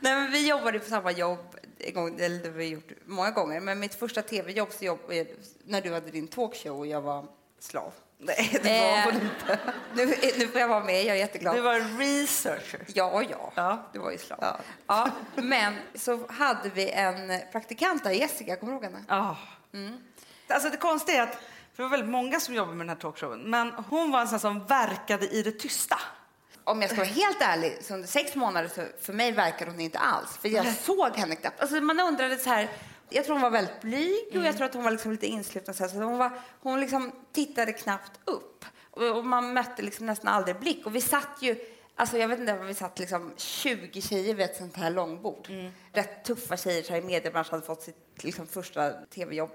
[0.00, 3.30] Nej, men vi jobbade på samma jobb en gång, eller det har vi gjort många
[3.30, 3.60] gånger.
[3.60, 5.26] Men mitt första tv-jobb så jobbade,
[5.64, 7.26] när du hade din talkshow och jag var
[7.58, 7.92] slav.
[8.18, 9.58] Nej, det var Eh, hon inte.
[9.94, 10.06] Nu,
[10.38, 11.54] nu får jag vara med, jag är jätteglad.
[11.56, 12.80] Du var researcher.
[12.86, 13.86] Ja, ja, Ja.
[13.92, 14.38] Du var ju slav.
[14.42, 14.56] Ja.
[14.86, 15.10] Ja.
[15.34, 19.04] men så hade vi en praktikant där, Jessica, kommer du ihåg henne?
[19.08, 19.36] Ja.
[20.48, 21.42] Alltså det konstiga är att, för
[21.76, 24.40] det var väldigt många som jobbade med den här talkshowen, men hon var en sån
[24.40, 25.98] som verkade i det tysta.
[26.64, 29.80] Om jag ska vara helt ärlig, så under sex månader så för mig verkade hon
[29.80, 30.36] inte alls.
[30.36, 31.60] För jag såg henne knappt.
[31.60, 32.68] Alltså man undrade så här,
[33.08, 35.74] jag tror hon var väldigt blyg och jag tror att hon var liksom lite insluten.
[35.74, 38.64] Så, så hon, var, hon liksom tittade knappt upp.
[38.90, 40.86] Och, och man mötte liksom nästan aldrig blick.
[40.86, 41.56] Och vi satt ju,
[41.94, 45.48] alltså jag vet inte, vi satt liksom 20 tjejer vid ett sånt här långbord.
[45.92, 49.50] Rätt tuffa tjejer så i mediebranschen hade fått sitt liksom, första tv-jobb.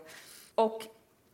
[0.56, 0.82] Och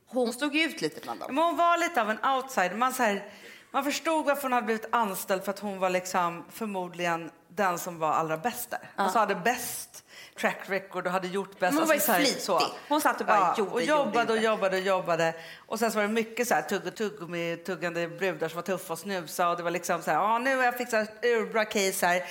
[0.07, 1.35] hon stod ju ut lite bland dem.
[1.35, 2.75] Men hon var lite av en outsider.
[2.75, 3.31] Man, så här,
[3.71, 7.99] man förstod varför hon hade blivit anställd för att hon var liksom förmodligen den som
[7.99, 8.91] var allra bäst där.
[8.95, 10.03] Alltså hade bäst
[10.37, 11.77] track record och hade gjort bäst.
[11.77, 12.75] Hon var alltså, ju så flitig.
[12.89, 14.45] Hon satt och bara gjorde, och gjorde, jobbade och gjorde.
[14.45, 15.33] jobbade och jobbade.
[15.65, 18.63] Och sen så var det mycket så här tugg och tuggummi, tuggande brudar som var
[18.63, 21.65] tuffa och snusa och det var liksom så här, ja nu har jag fixat urbra
[21.65, 22.23] case här.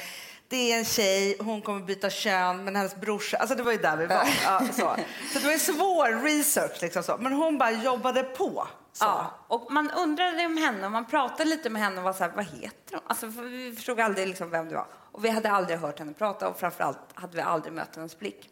[0.49, 3.79] Det är en tjej, hon kommer byta kön, men hennes brorsa, alltså det var ju
[3.79, 4.29] där vi var.
[4.45, 4.97] Ja, så.
[5.33, 7.16] så det var svår research liksom så.
[7.21, 8.66] Men hon bara jobbade på.
[8.92, 9.05] Så.
[9.05, 12.25] Ja, och man undrade om henne och man pratade lite med henne och var så
[12.25, 13.01] här, vad heter hon?
[13.07, 14.87] Alltså, vi förstod aldrig liksom vem det var.
[15.17, 18.51] Och vi hade aldrig hört henne prata och framförallt hade vi aldrig mött hennes blick.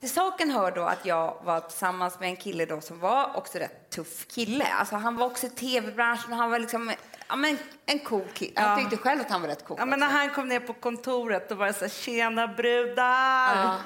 [0.00, 3.58] Till saken hör då att jag var tillsammans med en kille då som var också
[3.58, 4.64] rätt tuff kille.
[4.64, 6.92] Alltså han var också i tv-branschen och han var liksom
[7.32, 8.52] ja, men en cool kille.
[8.54, 8.76] Jag Ja.
[8.76, 9.76] tyckte själv att han var rätt cool.
[9.80, 13.56] Ja, men när han kom ner på kontoret då var det så här, tjena brudar!
[13.56, 13.76] Ja.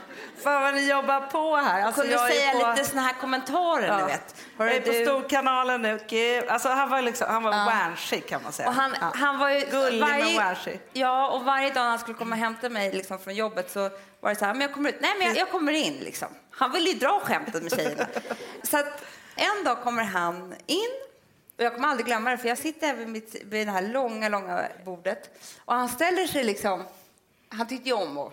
[0.42, 1.82] Fan vad ni jobbar på här.
[1.82, 2.70] Alltså, kunde jag säga på...
[2.70, 3.98] lite såna här kommentarer, Ja.
[3.98, 4.34] du vet.
[4.58, 5.98] Jag är på du- Storkanalen nu.
[6.08, 6.44] Gud.
[6.48, 7.64] Alltså, han var, liksom, han var Ja.
[7.64, 8.68] wanshig kan man säga.
[8.68, 9.12] Och han, Ja.
[9.14, 9.60] han var ju...
[9.70, 10.80] Gullig men wanshig.
[10.92, 13.80] Ja, och varje dag när han skulle komma och hämta mig liksom, från jobbet så
[14.20, 14.96] var det så här, men jag kommer ut.
[15.00, 16.28] Nej, men jag, jag kommer in liksom.
[16.50, 18.06] Han ville ju dra skämtet med tjejerna.
[18.62, 19.04] så att
[19.36, 20.86] en dag kommer han in
[21.56, 24.68] jag kommer aldrig glömma det, för jag sitter vid, mitt, vid det här långa, långa
[24.84, 25.30] bordet
[25.64, 26.84] och han ställer sig liksom,
[27.48, 28.32] han tyckte ju om att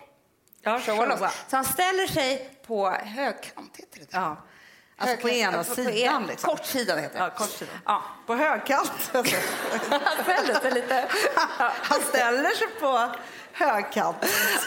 [0.62, 1.30] Ja, showa showa.
[1.50, 4.38] Så han ställer sig på högkant, heter det Ja.
[4.98, 6.22] Alltså på ena Ja, på- på sidan.
[6.22, 6.50] en- liksom.
[6.50, 7.24] Kortsidan heter det.
[7.24, 7.76] Ja, kortsidan.
[7.86, 8.04] Ja.
[8.28, 8.92] På högkant.
[9.14, 9.36] Alltså.
[9.90, 11.06] Han ställer sig lite...
[11.58, 13.10] Han ställer sig på
[13.54, 14.18] högkant.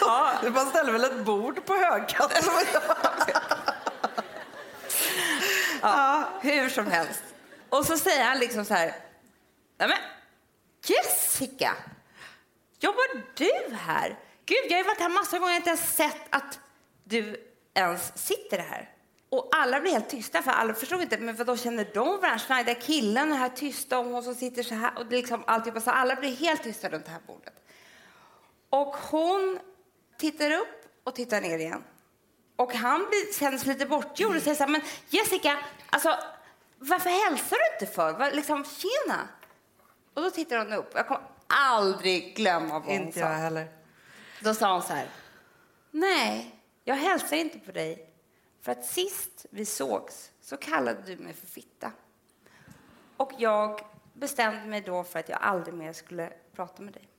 [0.01, 0.33] Ja.
[0.53, 2.31] Man ställer väl ett bord på högkant?
[5.81, 7.23] Ja, hur som helst.
[7.69, 8.95] Och så säger han liksom så här.
[9.77, 9.97] Nej men,
[10.85, 11.75] Jessica!
[12.79, 14.19] Jobbar du här?
[14.45, 16.59] Gud, jag har ju varit här massor av gånger och inte ens sett att
[17.03, 18.89] du ens sitter här.
[19.29, 21.17] Och alla blir helt tysta, för alla förstod inte.
[21.17, 22.39] Men vadå då känner de varandra?
[22.39, 24.97] Schneider killen är här tysta och hon som sitter så här.
[24.97, 27.53] Och liksom alltihopa, så alla blir helt tysta runt det här bordet.
[28.69, 29.59] Och hon
[30.17, 31.83] tittar upp och tittar ner igen.
[32.55, 35.57] Och han blir, känner sig lite bortgjord och säger så här, men Jessica,
[35.89, 36.17] alltså,
[36.79, 38.13] varför hälsar du inte för?
[38.13, 39.27] Var, liksom, tjena!
[40.13, 40.91] Och då tittar hon upp.
[40.95, 43.33] Jag kommer aldrig glömma vad hon Inte jag sa.
[43.33, 43.67] heller.
[44.41, 45.09] Då sa hon så här,
[45.91, 48.09] nej, jag hälsar inte på dig.
[48.61, 51.91] För att sist vi sågs så kallade du mig för fitta.
[53.17, 53.81] Och jag
[54.13, 57.09] bestämde mig då för att jag aldrig mer skulle prata med dig.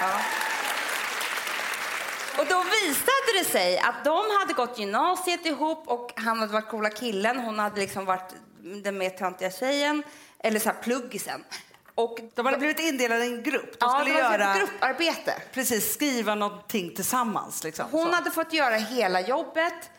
[0.00, 0.20] Ja.
[2.38, 6.68] Och då visade det sig att de hade gått gymnasiet ihop och han hade varit
[6.68, 8.34] coola killen, hon hade liksom varit
[8.82, 10.02] den mer töntiga tjejen,
[10.38, 11.44] eller så här pluggisen.
[11.94, 13.70] Och De hade blivit indelade i en grupp.
[13.70, 15.34] De ja, skulle var göra, ett grupparbete.
[15.52, 17.64] precis, skriva någonting tillsammans.
[17.64, 17.86] Liksom.
[17.90, 18.12] Hon Så.
[18.14, 19.90] hade fått göra hela jobbet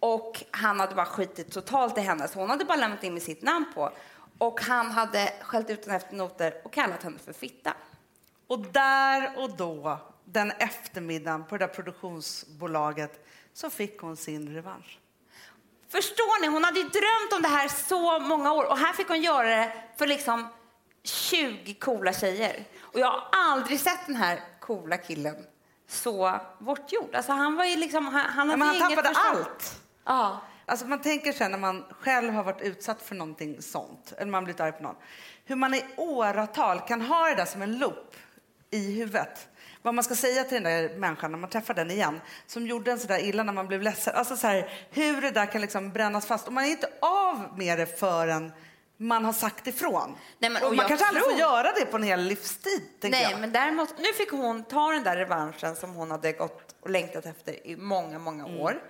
[0.00, 2.28] och han hade bara skitit totalt i henne.
[2.28, 3.92] Så hon hade bara lämnat in med sitt namn på.
[4.38, 7.74] Och han hade skällt ut henne efter noter och kallat henne för fitta.
[8.46, 9.98] Och där och då,
[10.32, 14.98] den eftermiddagen på det där produktionsbolaget, så fick hon sin revansch.
[15.88, 16.46] Förstår ni?
[16.46, 19.48] Hon hade ju drömt om det här så många år och här fick hon göra
[19.48, 20.48] det för liksom
[21.02, 22.64] 20 coola tjejer.
[22.80, 25.36] Och jag har aldrig sett den här coola killen
[25.88, 27.14] så bortgjord.
[27.14, 29.30] Alltså han var ju liksom, han, han hade men han tappade försvar.
[29.30, 29.80] allt.
[30.04, 30.40] Ja.
[30.66, 34.44] Alltså man tänker sig när man själv har varit utsatt för någonting sånt, eller man
[34.44, 34.96] blivit arg på någon,
[35.44, 38.16] hur man i åratal kan ha det där som en loop
[38.70, 39.48] i huvudet.
[39.82, 42.90] Vad man ska säga till den där människan när man träffar den igen, som gjorde
[42.92, 44.14] en så där illa när man blev ledsen.
[44.16, 46.46] Alltså så här, hur det där kan liksom brännas fast.
[46.46, 48.52] Och man är inte av med det förrän
[48.96, 50.16] man har sagt ifrån.
[50.38, 52.82] Nej, men- och och man kanske aldrig får tror- göra det på en hel livstid.
[53.00, 53.40] Nej, jag.
[53.40, 57.26] men däremot, nu fick hon ta den där revanschen som hon hade gått och längtat
[57.26, 58.60] efter i många, många Mm.
[58.60, 58.82] år.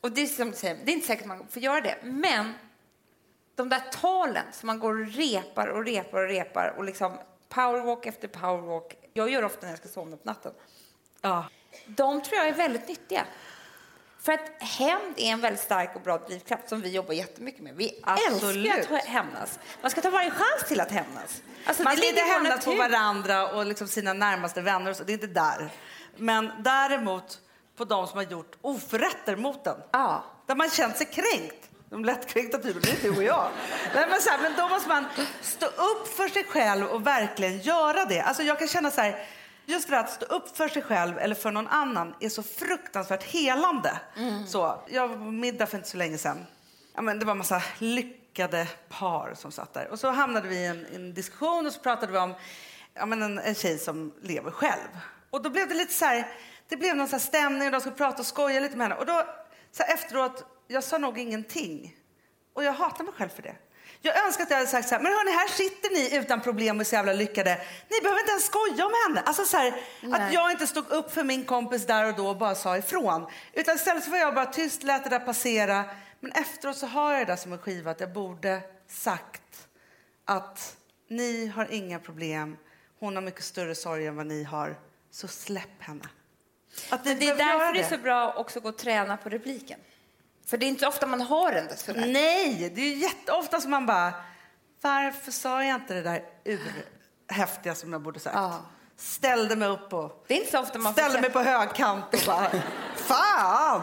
[0.00, 2.52] Och det är som säger, det är inte säkert att man får göra det, men
[3.54, 8.06] de där talen som man går och repar och repar och repar och liksom powerwalk
[8.06, 8.94] efter powerwalk.
[9.18, 10.52] Jag gör ofta när jag ska somna på natten.
[11.20, 11.48] Ja.
[11.86, 13.24] De tror jag är väldigt nyttiga.
[14.20, 17.74] För att hämnd är en väldigt stark och bra drivkraft som vi jobbar jättemycket med.
[17.76, 18.72] Vi Absolut.
[18.74, 19.58] älskar att hämnas.
[19.82, 21.42] Man ska ta varje chans till att hämnas.
[21.64, 24.96] Alltså, Man ska inte hämnas på varandra och liksom sina närmaste vänner.
[25.06, 25.70] Det är inte där.
[26.16, 27.40] Men däremot
[27.76, 29.76] på de som har gjort oförrätter mot en.
[29.90, 30.24] Ja.
[30.46, 31.70] Där man känt sig kränkt.
[31.90, 33.50] De lättkränkta typerna, det är du och jag.
[33.94, 35.04] Nej, men, så här, men då måste man
[35.40, 38.20] stå upp för sig själv och verkligen göra det.
[38.20, 39.26] Alltså jag kan känna så här,
[39.66, 43.22] just det att stå upp för sig själv eller för någon annan är så fruktansvärt
[43.22, 44.00] helande.
[44.46, 46.46] Så, jag var på middag för inte så länge sedan.
[46.94, 49.88] Ja, men det var en massa lyckade par som satt där.
[49.90, 52.34] Och så hamnade vi i en, en diskussion och så pratade vi om
[52.94, 54.88] ja, men en, en tjej som lever själv.
[55.30, 56.28] Och då blev det lite så här,
[56.68, 59.00] det blev någon så stämning och de skulle prata och skoja lite med henne.
[59.00, 59.24] Och då
[59.72, 61.96] så efteråt, jag sa nog ingenting.
[62.54, 63.56] Och jag hatar mig själv för det.
[64.02, 66.76] Jag önskar att jag hade sagt så här, men hörni, här sitter ni utan problem
[66.76, 67.60] och är så jävla lyckade.
[67.88, 69.22] Ni behöver inte ens skoja om henne.
[69.26, 69.74] Alltså så här,
[70.12, 73.26] att jag inte stod upp för min kompis där och då och bara sa ifrån.
[73.52, 75.84] Utan istället så var jag bara tyst, lät det där passera.
[76.20, 79.68] Men efteråt så har jag det där som en skiva att jag borde sagt
[80.24, 80.76] att
[81.08, 82.56] ni har inga problem.
[83.00, 84.78] Hon har mycket större sorg än vad ni har.
[85.10, 86.08] Så släpp henne.
[86.90, 89.80] Att det är därför det är så bra också att gå och träna på repliken.
[90.48, 92.06] För det är inte ofta man har där sådär.
[92.06, 94.12] Nej, det är jätteofta som man bara,
[94.82, 98.36] varför sa jag inte det där urhäftiga som jag borde sagt?
[98.36, 98.60] Ja.
[98.96, 102.04] Ställde mig upp och Det är inte så ofta man får ställde mig på högkant
[102.14, 102.50] och bara,
[102.96, 103.82] fan!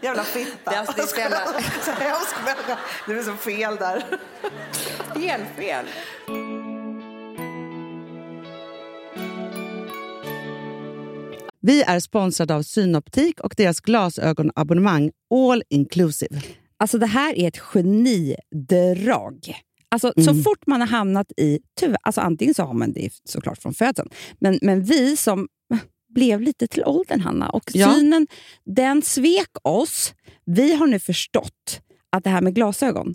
[0.00, 0.70] Jävla fitta.
[0.70, 1.46] Det är alltså- det är så jävla-
[1.84, 2.78] så hemskt människa.
[3.06, 4.04] Det är så fel där.
[5.14, 5.86] Fel, fel.
[11.66, 16.42] Vi är sponsrade av Synoptik och deras glasögonabonnemang All Inclusive.
[16.76, 19.54] Alltså det här är ett genidrag.
[19.88, 21.58] Alltså, Så fort man har hamnat i...
[21.80, 24.08] Tyvärr, alltså antingen så har man det såklart från födseln,
[24.40, 25.48] men, men vi som
[26.14, 27.94] blev lite till åldern, Hanna, och Ja.
[27.94, 28.26] synen
[28.64, 30.14] den svek oss.
[30.44, 33.14] Vi har nu förstått att det här med glasögon,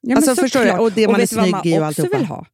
[0.00, 0.72] Ja, Alltså, förstår du?
[0.72, 2.16] Och det man är snygg i och alltihopa.
[2.18, 2.46] vill ha?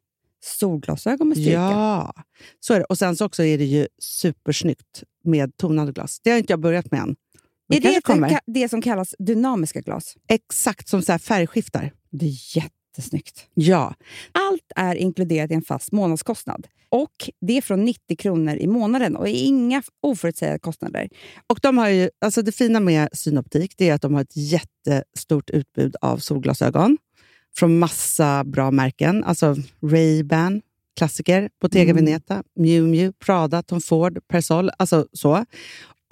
[0.45, 1.53] Solglasögon med styrka.
[1.53, 2.13] Ja,
[2.61, 2.85] så är det.
[2.85, 6.21] Och sen så också är det ju supersnyggt med tonade glas.
[6.25, 7.17] Det har inte jag börjat med än.
[7.69, 8.41] Men Är det kommer.
[8.47, 10.15] det som kallas dynamiska glas?
[10.29, 11.93] Exakt som så här färgskiftar.
[12.11, 13.47] Det är jättesnyggt.
[13.55, 13.95] Ja,
[14.33, 16.67] Allt är inkluderat i en fast månadskostnad.
[16.89, 21.09] Och Det är från 90 kronor i månaden och inga oförutsägbara kostnader.
[21.47, 24.37] och de har ju, alltså det fina med Synoptik det är att de har ett
[24.37, 26.99] jättestort utbud av solglasögon
[27.59, 29.25] från massa bra märken.
[29.25, 30.61] Alltså Ray-Ban,
[30.97, 32.05] klassiker, Bottega Mm.
[32.05, 34.71] Veneta, Miu Miu, Prada, Tom Ford, Persol.
[34.79, 35.45] Alltså så.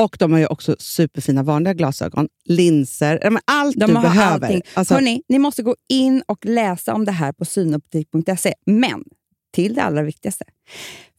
[0.02, 4.46] Och de har ju också superfina vanliga glasögon, linser, allt De du har behöver.
[4.46, 4.62] allting.
[4.74, 8.54] Alltså, Hörrni, ni måste gå in och läsa om det här på synoptik.se.
[8.66, 9.04] Men
[9.52, 10.44] till det allra viktigaste.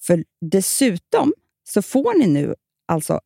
[0.01, 1.33] För dessutom
[1.69, 2.55] så får ni nu
[2.87, 3.19] alltså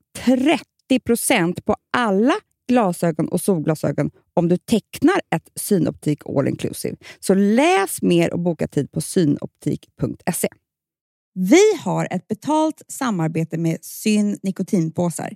[0.89, 2.33] 30% på alla
[2.67, 6.95] glasögon och solglasögon om du tecknar ett Synoptik All Inclusive.
[7.19, 10.47] Så läs mer och boka tid på synoptik.se.
[11.33, 15.35] Vi har ett betalt samarbete med Syn nikotinpåsar.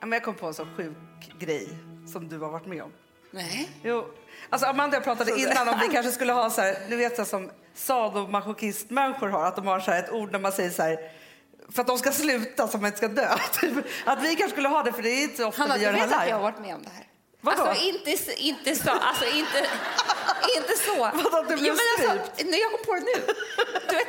[0.00, 0.96] jag kom på en så sjuk
[1.38, 1.68] grej
[2.12, 2.92] som du har varit med om.
[3.30, 3.70] Nej.
[3.82, 4.06] Jo.
[4.50, 7.24] Alltså Amanda jag pratade innan om vi kanske skulle ha så här, du vet så
[7.24, 10.98] som sadomasochistmänniskor har, att de har så här ett ord när man säger så här,
[11.72, 13.36] för att de ska sluta så att man inte ska dö.
[13.60, 13.86] Typ.
[14.04, 15.86] Att vi kanske skulle ha det, för det är inte så ofta Hanna, vi du
[15.86, 16.46] gör det vet här att jag live.
[16.46, 17.06] har varit med om det här?
[17.40, 17.62] Vadå?
[17.62, 18.10] Alltså inte,
[18.42, 18.90] inte så.
[18.90, 19.58] Alltså inte,
[20.56, 20.96] inte så.
[20.98, 23.34] Vadå, du blev Jo, men alltså, jag kom på det nu.
[23.88, 24.08] Du vet,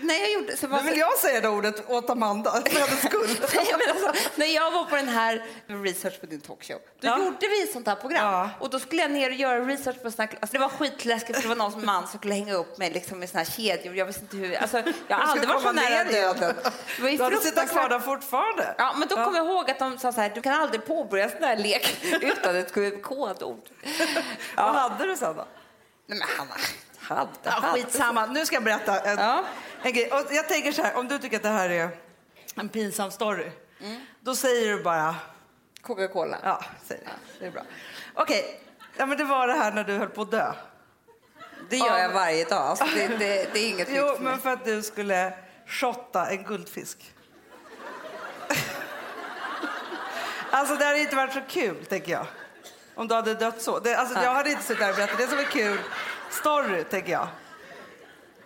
[0.00, 3.02] när jag gjorde så var Nu vill jag säga det ordet åt Amanda, för hennes
[3.04, 3.28] skull.
[3.54, 5.44] Nej, men alltså, när jag var på den här
[5.84, 7.18] research på din talkshow, då Ja.
[7.18, 8.24] gjorde vi ett sånt här program.
[8.32, 8.50] Ja.
[8.60, 11.36] Och då skulle jag ner och göra research på såna här, alltså Det var skitläskigt
[11.36, 13.50] för det var någon som man som skulle hänga upp mig liksom med såna här
[13.50, 13.96] kedjor.
[13.96, 16.54] Jag visste inte hur, alltså, jag har aldrig varit så nära döden.
[16.96, 18.74] Det var ju Du hade suttit kvar där fortfarande.
[18.78, 21.24] Ja, men då kom jag ihåg att de sa så här, du kan aldrig påbörja
[21.24, 23.68] en sån här lek utan ett kodord.
[24.56, 25.44] Vad hade du sen då?
[26.06, 26.54] Nej men Hanna,
[27.14, 29.44] hade, Ja, skitsamma, nu ska jag berätta en, Ja.
[29.82, 30.10] en grej.
[30.12, 31.88] Och jag tänker så här, om du tycker att det här är
[32.54, 33.50] en pinsam story,
[33.80, 34.00] Mm.
[34.20, 35.14] då säger du bara,
[35.82, 36.36] Coca-Cola.
[36.42, 37.10] ja, säg det.
[37.40, 37.62] Det är bra.
[38.14, 38.60] Okej,
[38.96, 40.52] ja, men det var det här när du höll på att dö.
[41.70, 42.58] Det gör jag varje dag.
[42.58, 45.32] Alltså, det, det, det är inget Jo, för men för att du skulle
[45.66, 47.14] shotta en guldfisk.
[50.50, 52.26] alltså det hade inte varit så kul, tänker jag.
[52.94, 53.78] Om du hade dött så.
[53.78, 55.18] Det, alltså, Jag hade inte suttit där och berättat.
[55.18, 55.78] Det som är kul
[56.30, 57.28] story, tänker jag.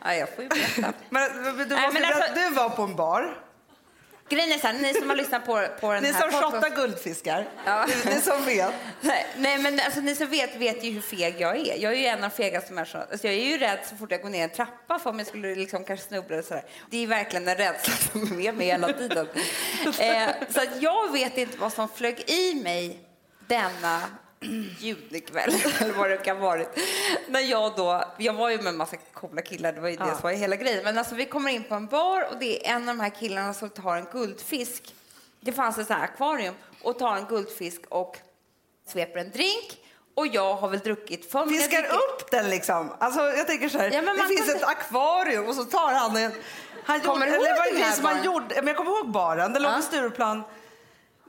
[0.05, 0.93] Ja, jag får ju berätta.
[1.11, 3.39] Men, men du, Nej, men alltså- berätta, du var på en bar.
[4.29, 6.51] Grejen är så här, ni som har lyssnat på, på den Ni här som podcasten-
[6.61, 7.49] shottar guldfiskar.
[7.65, 7.87] Ja.
[7.87, 8.73] Ni, ni som vet.
[9.37, 11.77] Nej, men alltså, ni som vet vet ju hur feg jag är.
[11.83, 13.05] Jag är ju en av de fegaste människorna.
[13.11, 15.29] Alltså, jag är ju rädd så fort jag går ner en trappa för om jag
[15.29, 16.65] skulle liksom kanske snubbla eller sådär.
[16.91, 19.29] Det är verkligen en rädsla som är med mig hela tiden.
[19.99, 22.99] Eh, så att jag vet inte vad som flög i mig
[23.47, 24.03] denna
[24.79, 26.79] junikväll, eller vad det kan ha varit.
[27.29, 30.05] När jag då, jag var ju med en massa coola killar, det var ju det
[30.07, 30.13] Ja.
[30.13, 30.85] som var hela grejen.
[30.85, 33.11] Men alltså vi kommer in på en bar och det är en av de här
[33.11, 34.95] killarna som tar en guldfisk.
[35.41, 38.17] Det fanns ett så här akvarium och tar en guldfisk och
[38.89, 39.79] sveper en drink.
[40.15, 41.97] Och jag har väl druckit för många Fiskar drinkar.
[41.97, 42.93] upp den liksom.
[42.99, 45.93] Alltså, jag tänker så här, Ja, det man finns kan ett akvarium och så tar
[45.93, 46.33] han en...
[46.85, 48.25] Han Kommer gjorde, eller ihåg det den här baren?
[48.25, 48.55] gjorde?
[48.57, 49.77] Men jag kommer ihåg baren, den låg Ja.
[49.77, 50.43] på Stureplan.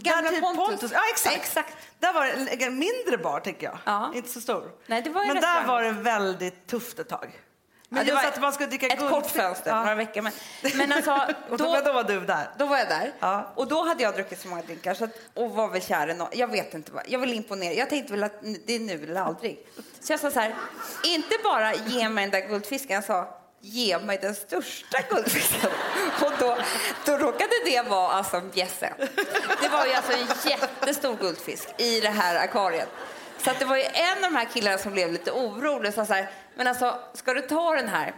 [0.03, 0.91] Gamla Där typ Pontus.
[0.93, 1.35] Ja, exakt.
[1.35, 1.73] Exakt.
[1.99, 3.77] Där var det en- mindre bar, tänker jag.
[3.85, 4.11] Ja.
[4.15, 4.71] Inte så stor.
[4.87, 5.67] Nej, det var men där restaurang.
[5.67, 7.39] var det väldigt tufft ett tag.
[7.89, 9.11] Men Ja, det var att man skulle dricka ett guld...
[9.11, 9.79] kort fönster, Ja.
[9.81, 10.21] några veckor.
[10.21, 10.33] Men,
[10.75, 12.49] men alltså, då, då, var du där.
[12.57, 13.13] Då var jag där.
[13.19, 13.51] Ja.
[13.55, 16.13] Och då hade jag druckit så många drinkar så att, och var väl kär i
[16.13, 16.27] någon.
[16.31, 17.03] Jag vet inte vad.
[17.07, 17.73] Jag vill imponera.
[17.73, 19.67] Jag tänkte väl att det är nu eller aldrig.
[19.99, 20.55] Så jag sa så här,
[21.03, 22.95] inte bara ge mig den där guldfisken.
[22.95, 25.71] Jag sa, ge mig den största guldfisken.
[26.21, 26.57] Och då,
[27.05, 28.93] då råkade det vara alltså en bjässe.
[29.61, 32.89] Det var ju alltså en jättestor guldfisk i det här akvariet.
[33.37, 35.93] Så att det var ju en av de här killarna som blev lite orolig och
[35.93, 38.13] sa så här, men alltså ska du ta den här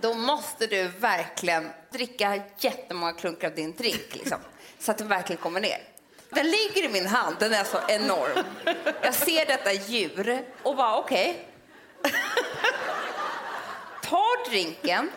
[0.00, 4.14] då måste du verkligen dricka jättemånga klunkar av din drink.
[4.14, 4.38] Liksom,
[4.78, 5.78] så att den verkligen kommer ner.
[6.30, 8.44] Den ligger i min hand, den är så enorm.
[9.02, 11.48] Jag ser detta djur och bara okej.
[14.08, 15.10] Tar drinken,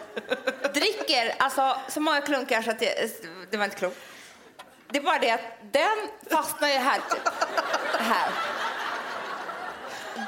[0.73, 3.97] dricker alltså, så många klunkar så att det, det var inte klokt.
[4.89, 5.97] Det är bara det att den
[6.31, 6.99] fastnar ju här.
[7.09, 7.33] Typ.
[7.99, 8.29] här.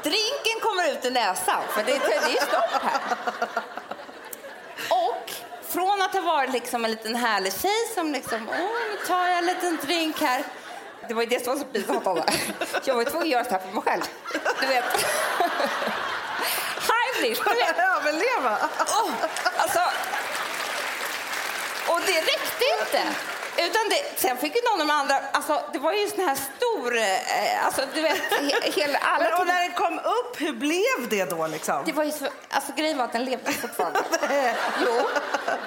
[0.03, 3.17] Drinken kommer ut i näsan, för det, det är ju stopp här.
[4.89, 5.31] Och
[5.67, 9.37] från att ha varit liksom en liten härlig tjej som liksom, åh, nu tar jag
[9.37, 10.43] en liten drink här.
[11.07, 12.05] Det var ju det som var så pinsamt.
[12.85, 14.01] Jag var ju tvungen att göra så här för mig själv.
[14.61, 14.85] Du vet.
[17.21, 17.39] Vet.
[17.77, 18.57] Överleva!
[18.79, 19.11] Åh,
[19.57, 19.79] alltså.
[21.87, 23.01] Och det räckte inte.
[23.57, 26.35] Utan det, sen fick ju någon av de andra, alltså det var ju sån här
[26.35, 30.53] stor, eh, alltså du vet, he, hela, alla Men, och när den kom upp, hur
[30.53, 31.83] blev det då liksom?
[31.85, 33.99] Det var ju så, alltså grejen var att den levde fortfarande.
[34.85, 35.07] jo,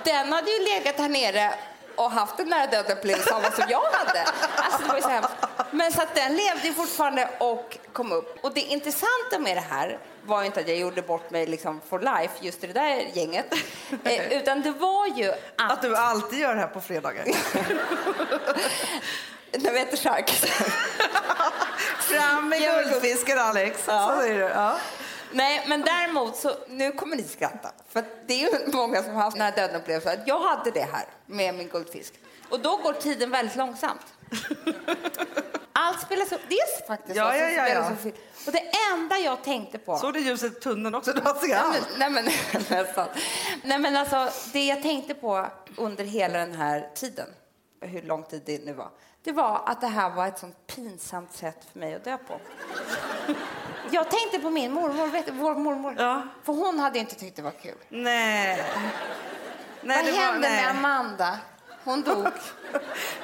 [0.04, 1.54] den hade ju legat här nere
[1.96, 4.24] och haft en nära döden upplevelse av vad som jag hade.
[4.56, 5.32] Alltså det var ju så hemskt.
[5.70, 8.44] Men så att den levde ju fortfarande och kom upp.
[8.44, 11.98] Och det intressanta med det här var inte att jag gjorde bort mig liksom for
[11.98, 13.46] life just i det där gänget.
[14.04, 15.72] Eh, utan det var ju att...
[15.72, 17.24] Att du alltid gör det här på fredagar.
[19.52, 20.30] När vi äter chark.
[21.98, 23.84] Fram med guldfisken Alex.
[23.86, 24.10] Ja.
[24.10, 24.40] Så säger du.
[24.40, 24.76] Ja.
[25.32, 27.70] Nej, men däremot så, nu kommer ni skratta.
[27.88, 30.22] För det är ju många som har haft nära döden upplevelser.
[30.26, 32.14] Jag hade det här med min guldfisk.
[32.48, 34.15] Och då går tiden väldigt långsamt.
[35.72, 36.40] Allt spelas upp.
[36.48, 37.36] Det är faktiskt Ja, så.
[37.38, 37.90] ja, ja, ja.
[38.46, 38.62] Och det
[38.92, 39.96] enda jag tänkte på...
[39.96, 41.12] Såg du ljuset i tunneln också?
[41.12, 41.34] Du har
[41.98, 43.08] Nej men, nej, men, nästan.
[43.64, 45.46] nej men alltså, det jag tänkte på
[45.76, 47.26] under hela den här tiden,
[47.80, 48.88] hur lång tid det nu var,
[49.22, 52.40] det var att det här var ett sånt pinsamt sätt för mig att dö på.
[53.90, 55.94] Jag tänkte på min mormor, vet vår mormor.
[55.98, 56.22] Ja.
[56.44, 57.74] För hon hade inte tyckt det var kul.
[57.88, 58.64] Nej.
[59.82, 60.62] nej Vad det var- hände nej.
[60.62, 61.38] med Amanda?
[61.86, 62.28] Hon dog.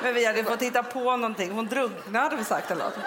[0.03, 1.53] Men vi hade fått hitta på någonting.
[1.53, 2.99] Hon drunknade hade vi sagt eller något.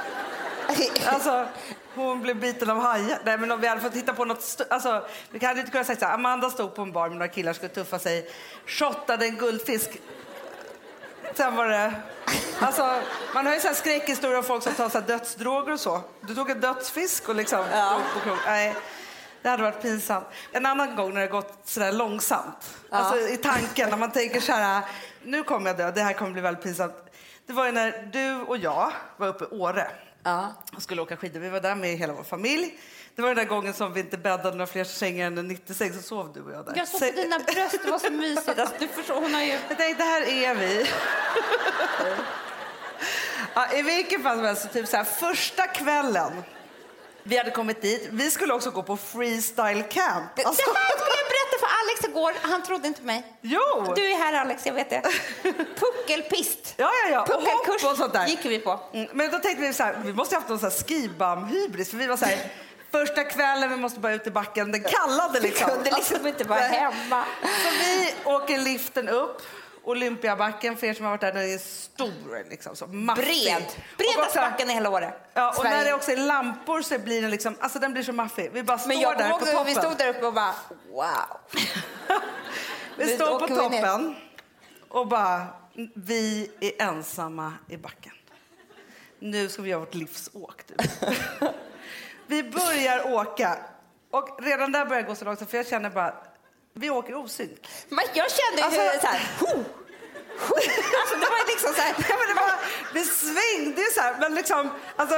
[1.05, 1.47] Alltså,
[1.95, 3.19] hon blev biten av hajar.
[3.25, 4.61] Nej, men om vi hade fått hitta på något...
[4.69, 7.27] Alltså, vi hade inte kunnat säga så här, Amanda stod på en bar med några
[7.27, 8.29] killar skulle tuffa sig,
[8.65, 10.01] shottade en guldfisk.
[11.33, 11.93] Sen var det...
[12.59, 12.99] Alltså,
[13.33, 16.01] man har ju så här skräckhistorier om folk som tar så här dödsdroger och så.
[16.21, 17.65] Du tog en dödsfisk och liksom
[18.23, 18.39] krok.
[18.45, 18.75] Nej,
[19.45, 20.25] det hade varit pinsamt.
[20.51, 22.77] En annan gång när det gått så där långsamt.
[22.89, 24.81] Alltså i tanken, när man tänker så här,
[25.23, 26.93] nu kommer jag dö, det här kommer bli väldigt pinsamt.
[27.45, 29.87] Det var ju när du och jag var uppe i Åre
[30.23, 30.53] Ja.
[30.75, 31.39] och skulle åka skidor.
[31.39, 32.79] Vi var där med hela vår familj.
[33.15, 35.95] Det var den där gången som vi inte bäddade några fler sängar än en 96
[35.95, 36.73] så sov du och jag där.
[36.75, 38.59] Jag Så- på dina bröst, det var så mysigt.
[38.59, 39.47] Alltså, du förstår, hon har ju...
[39.69, 40.85] jag tänkte, här är vi.
[43.55, 46.43] ja, I vilken fall som helst, typ så här, första kvällen
[47.27, 50.39] vi hade kommit dit, vi skulle också gå på freestyle camp.
[50.45, 52.33] Alltså, Det här skulle jag berätta för Alex igår.
[52.51, 53.37] Han trodde inte mig.
[53.41, 53.93] jo!
[53.95, 55.01] Du är här Alex, jag vet det.
[55.79, 56.73] Puckelpist.
[56.77, 57.21] Ja, ja, ja.
[57.21, 58.27] Och Puckelkurs och sånt där.
[58.27, 58.79] gick vi på.
[58.93, 61.89] Mm, men då tänkte vi så här, vi måste ha haft någon så här skibam-hybris.
[61.89, 62.37] För vi var så här,
[62.91, 64.71] första kvällen, vi måste bara ut i backen.
[64.71, 65.69] Den kallade liksom.
[65.69, 67.25] kunde liksom inte vara hemma.
[67.41, 69.41] Så vi åker liften upp.
[69.85, 72.49] Olympiabacken, för er som har varit där, den är stor.
[72.49, 73.23] Liksom, så maffig.
[73.25, 73.63] Bred.
[73.97, 75.13] Bredaste backen i hela Åre.
[75.33, 75.77] Ja, och Sverige.
[75.77, 78.49] när det också är lampor så blir den liksom, alltså den blir så maffig.
[78.53, 79.65] Vi bara står Men jag där på toppen.
[79.65, 80.53] vi stod där uppe och bara
[80.91, 81.37] wow.
[82.97, 83.81] Vi Nu står på vi ner.
[83.81, 84.15] toppen
[84.89, 85.45] och bara,
[85.95, 88.11] vi är ensamma i backen.
[89.19, 90.63] Nu ska vi göra vårt livsåk.
[90.67, 90.81] Typ.
[92.27, 93.57] vi börjar åka
[94.11, 96.13] och redan där börjar det gå så långsamt för jag känner bara,
[96.79, 97.67] vi åker osynk.
[97.89, 99.47] Men jag kände ju Alltså- så här, ho,
[100.39, 100.55] ho.
[101.01, 101.95] Alltså det var liksom så här.
[102.09, 102.51] Ja, men det, var,
[102.93, 105.15] det svängde ju så här, men liksom, alltså,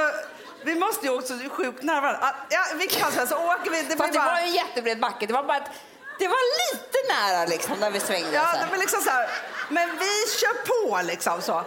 [0.64, 2.34] vi måste ju också sjukt nära varandra.
[2.50, 3.82] Ja, I vilket fall som helst så åker vi.
[3.82, 5.26] Det Fast det bara, var en jättebred backe.
[5.26, 5.70] Det var bara att
[6.18, 8.32] det var lite nära liksom när vi svängde.
[8.32, 8.70] Ja, så det här.
[8.70, 9.30] var liksom så här,
[9.68, 11.64] men vi kör på liksom så.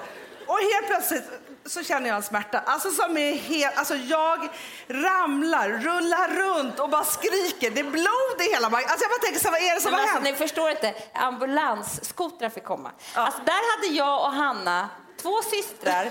[0.47, 1.23] Och helt plötsligt
[1.66, 2.59] så känner jag en smärta.
[2.59, 4.49] Alltså som är helt, alltså jag
[4.88, 7.72] ramlar, rullar runt och bara skriker.
[7.72, 8.89] Det är blod i hela magen.
[8.89, 10.39] Alltså jag bara tänker så vad är det som Men har alltså, hänt?
[10.39, 12.91] ni förstår inte, ambulansskotrar fick komma.
[13.14, 14.89] Alltså, där hade jag och Hanna,
[15.22, 16.05] två systrar,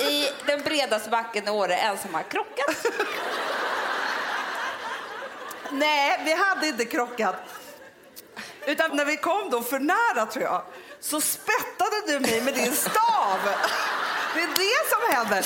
[0.00, 2.86] i den bredaste backen i Åre ensamma krockat.
[5.70, 7.36] Nej, vi hade inte krockat.
[8.66, 10.62] Utan när vi kom då för nära tror jag,
[11.00, 13.38] så spettade du mig med din stav.
[14.36, 15.42] Det är det som händer.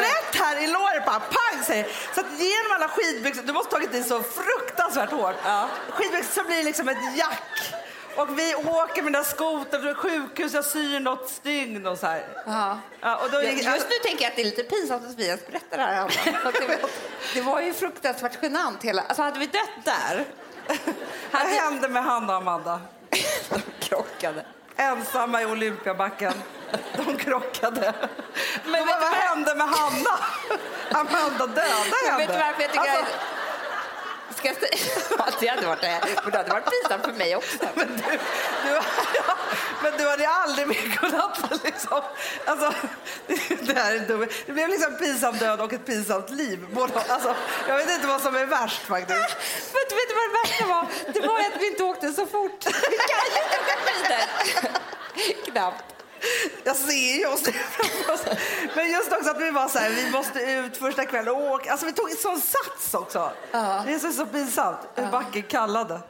[0.00, 3.94] Rätt här i låret bara pang säger Så att genom alla skidbyxor, du måste tagit
[3.94, 5.36] i så fruktansvärt hårt.
[5.44, 5.68] Ja.
[5.90, 7.74] Skidbyxor så blir det liksom ett jack.
[8.16, 12.24] Och vi åker med den skotern från sjukhus, jag syr något stygn och så här.
[12.46, 12.78] Ja.
[13.00, 15.46] Ja, och då Just nu tänker jag att det är lite pinsamt att vi ens
[15.46, 16.10] berättar det här.
[16.68, 16.78] Det,
[17.34, 18.82] det var ju fruktansvärt genant.
[18.82, 20.24] Hela, alltså hade vi dött där,
[21.30, 22.80] Vad hade hände med Hanna och Amanda?
[23.50, 24.44] de krockade.
[24.76, 26.32] Ensamma i Olympiabacken.
[26.96, 27.94] De krockade.
[28.64, 30.18] Men vet vad, vad hände med Hanna?
[30.92, 31.64] Amanda döda
[32.02, 32.18] Men henne.
[32.18, 33.04] vet du varför jag tycker Alltså,
[34.52, 34.68] säga...
[35.18, 36.00] Ja, det hade varit det.
[36.22, 37.58] Men det hade varit pinsamt för mig också.
[37.74, 38.18] men, du,
[38.64, 38.82] du, ja,
[39.82, 41.64] men du hade aldrig mer kunnat...
[41.64, 42.02] Liksom,
[42.44, 42.74] alltså,
[43.60, 44.28] det, här är dumt.
[44.46, 46.66] det blev liksom pinsam död och ett pinsamt liv.
[46.72, 47.34] Både, alltså,
[47.68, 49.36] jag vet inte vad som är värst faktiskt.
[49.72, 50.86] Men du vet vad det värsta var?
[51.12, 52.66] Det var att vi inte åkte så fort.
[52.66, 55.52] Vi kan ju inte åka skidor.
[55.52, 56.03] Knappt.
[56.64, 57.42] Jag ser ju oss.
[58.76, 61.70] Men just också att vi var så här, vi måste ut första kvällen och åka.
[61.70, 63.32] Alltså vi tog en sån sats också.
[63.52, 66.00] Det är så, så pinsamt hur backen kallade.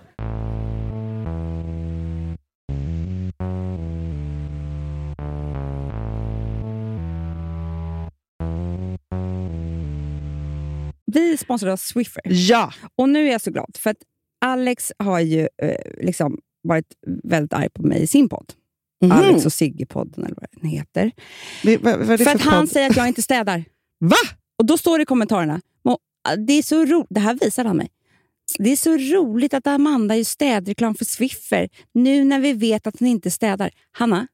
[11.06, 12.22] Vi sponsrar av Swiffer.
[12.24, 12.72] Ja!
[12.96, 13.96] Och nu är jag så glad, för att
[14.44, 16.86] Alex har ju eh, liksom varit
[17.22, 18.52] väldigt arg på mig i sin podd.
[19.02, 19.12] Mhm.
[19.12, 21.12] Alex och Sigge-podden, eller vad den heter.
[21.64, 22.70] Vi- vad, vad det För för att han podd?
[22.70, 23.64] säger att jag inte städar.
[24.00, 24.16] Va?
[24.58, 25.98] Och då står det i kommentarerna, "Mo,
[26.46, 27.88] det är så ro- det här visar han mig.
[28.58, 32.98] Det är så roligt att Amanda gör städreklam för Swiffer nu när vi vet att
[32.98, 33.70] hon inte städar.
[33.92, 34.26] Hanna,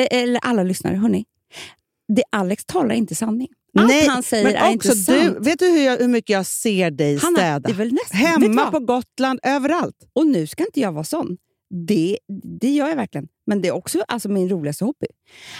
[0.00, 1.24] eh, eller alla lyssnare, hörni.
[2.16, 3.48] Det Alex talar inte sanning.
[3.78, 5.46] Allt han säger men är också inte du, sant.
[5.46, 7.58] Vet du hur, jag, hur mycket jag ser dig Hanna, städa?
[7.58, 9.96] det är väl nästan, Hemma på Gotland, överallt.
[10.12, 11.36] Och nu ska inte jag vara sån.
[11.86, 12.18] Det,
[12.60, 13.28] det gör jag verkligen.
[13.48, 15.06] Men det är också alltså, min roligaste hobby.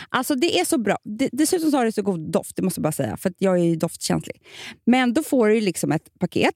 [0.09, 0.99] Alltså Det är så bra.
[1.05, 3.17] Det, dessutom så har det så god doft, det måste jag bara säga.
[3.17, 4.43] För jag är ju doftkänslig.
[4.87, 6.55] Men då får du liksom ett paket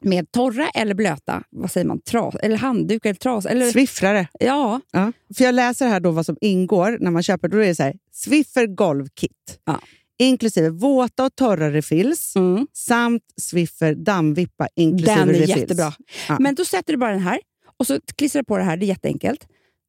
[0.00, 3.46] med torra eller blöta, vad säger man, tras, eller handdukar eller tras.
[3.46, 4.28] Eller, Swiffrare.
[4.40, 5.12] ja, Ja.
[5.36, 7.48] För jag läser här då vad som ingår när man köper.
[7.48, 9.58] Då är det så här, Swiffer golvkit.
[9.64, 9.80] Ja.
[10.18, 15.56] Inklusive våta och torra refills mm, samt Swiffer dammvippa inklusive den är refills.
[15.58, 15.92] jättebra.
[16.28, 16.36] Ja.
[16.40, 17.40] Men då sätter du bara den här
[17.76, 18.76] och så klistrar du på det här.
[18.76, 19.46] Det är jätteenkelt.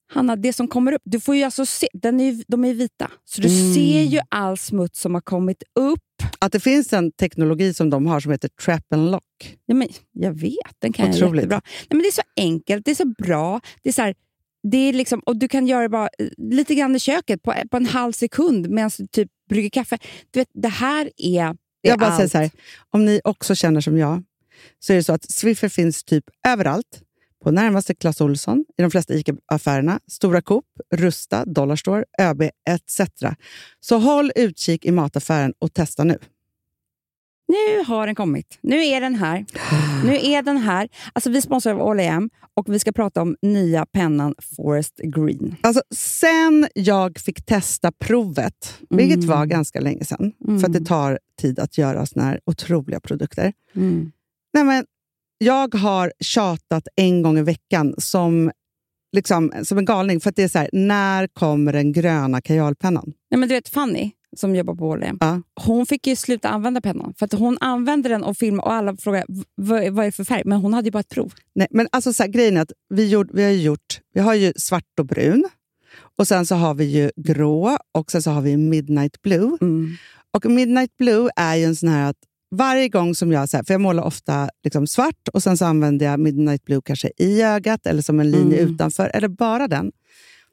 [0.09, 3.11] Hanna, det som kommer upp, du får ju alltså se, den är, de är vita,
[3.25, 3.73] så du Mm.
[3.73, 5.99] ser ju all smuts som har kommit upp.
[6.39, 9.57] Att det finns en teknologi som de har som heter trap and lock.
[9.65, 11.35] Ja, men, jag vet, den kan jag Otroligt.
[11.35, 11.61] jättebra.
[11.65, 13.61] Nej, men det är så enkelt, det är så bra.
[13.83, 14.15] Det är så här,
[14.71, 17.53] det är liksom, och du kan göra det bara eh, lite grann i köket på,
[17.71, 19.97] på en halv sekund medan du typ brygger kaffe.
[20.31, 22.31] Du vet, det här är, är Jag bara säger allt.
[22.31, 22.51] så här,
[22.89, 24.23] om ni också känner som jag,
[24.79, 27.01] så är det så att Swiffer finns typ överallt.
[27.47, 33.01] På närmaste Clas Ohlson, i de flesta ICA-affärerna, Stora Coop, Rusta, Dollarstore, ÖB etc.
[33.79, 36.17] Så håll utkik i mataffären och testa nu.
[37.47, 38.57] Nu har den kommit.
[38.61, 39.45] Nu är den här.
[40.05, 40.89] Nu är den här.
[41.13, 45.55] Alltså, vi sponsrar av All AM och vi ska prata om nya pennan Forest Green.
[45.61, 49.27] Alltså, sen jag fick testa provet, vilket Mm.
[49.29, 50.59] var ganska länge sedan, Mm.
[50.59, 53.53] för att det tar tid att göra såna här otroliga produkter.
[53.75, 54.11] Mm.
[54.53, 54.85] Nej, men
[55.37, 58.51] jag har tjatat en gång i veckan som,
[59.15, 60.19] liksom, som en galning.
[60.19, 63.13] För att det är så här, när kommer den gröna kajalpennan?
[63.31, 65.41] Nej, men du vet Fanny, som jobbar på AM, Ja.
[65.65, 67.13] hon fick ju sluta använda pennan.
[67.19, 70.23] För att hon använde den och filmade och alla frågade "V- vad, är det för
[70.23, 70.41] färg.
[70.45, 71.33] Men hon hade ju bara ett prov.
[71.55, 74.33] Nej, men alltså så här, grejen är att vi, gjorde, vi har gjort vi har
[74.33, 75.45] ju svart och brun.
[76.17, 79.57] Och sen så har vi ju grå och sen så har vi midnight blue.
[80.33, 82.17] Och midnight blue är ju en sån här att
[82.55, 85.65] varje gång som jag, så här, för jag målar ofta liksom svart och sen så
[85.65, 88.73] använder jag midnight blue kanske i ögat eller som en linje Mm.
[88.73, 89.91] utanför, eller bara den,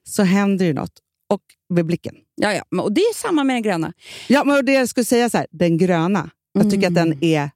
[0.05, 0.93] så händer ju något.
[1.29, 1.41] Och
[1.75, 2.15] med blicken.
[2.35, 2.83] Ja, ja.
[2.83, 3.93] Och det är samma med den gröna.
[4.29, 7.51] Ja, men det jag skulle säga så här, den gröna, jag tycker att den är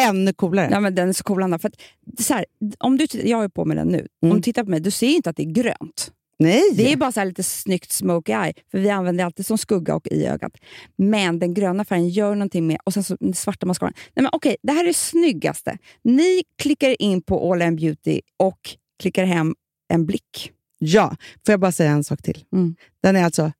[0.00, 0.68] ännu coolare.
[0.70, 1.58] Ja, men den är så cool, Anna.
[1.58, 1.74] För att,
[2.24, 2.44] så här,
[2.78, 3.98] om du, jag är på med den nu.
[4.22, 4.32] Mm.
[4.32, 6.12] Om du tittar på mig, du ser ju inte att det är grönt.
[6.38, 6.62] Nej!
[6.74, 9.58] Det är bara så här lite snyggt smoky eye, för vi använder det alltid som
[9.58, 10.52] skugga och i ögat.
[10.96, 13.92] Men den gröna färgen gör någonting med, och sen så den svarta mascaran.
[13.96, 15.78] Nej men okej, det här är det snyggaste.
[16.04, 18.58] Ni klickar in på All In Beauty och
[18.98, 19.54] klickar hem
[19.88, 20.52] en blick.
[20.78, 21.16] Ja,
[21.46, 22.44] får jag bara säga en sak till?
[22.52, 22.76] Mm.
[23.02, 23.52] Den är alltså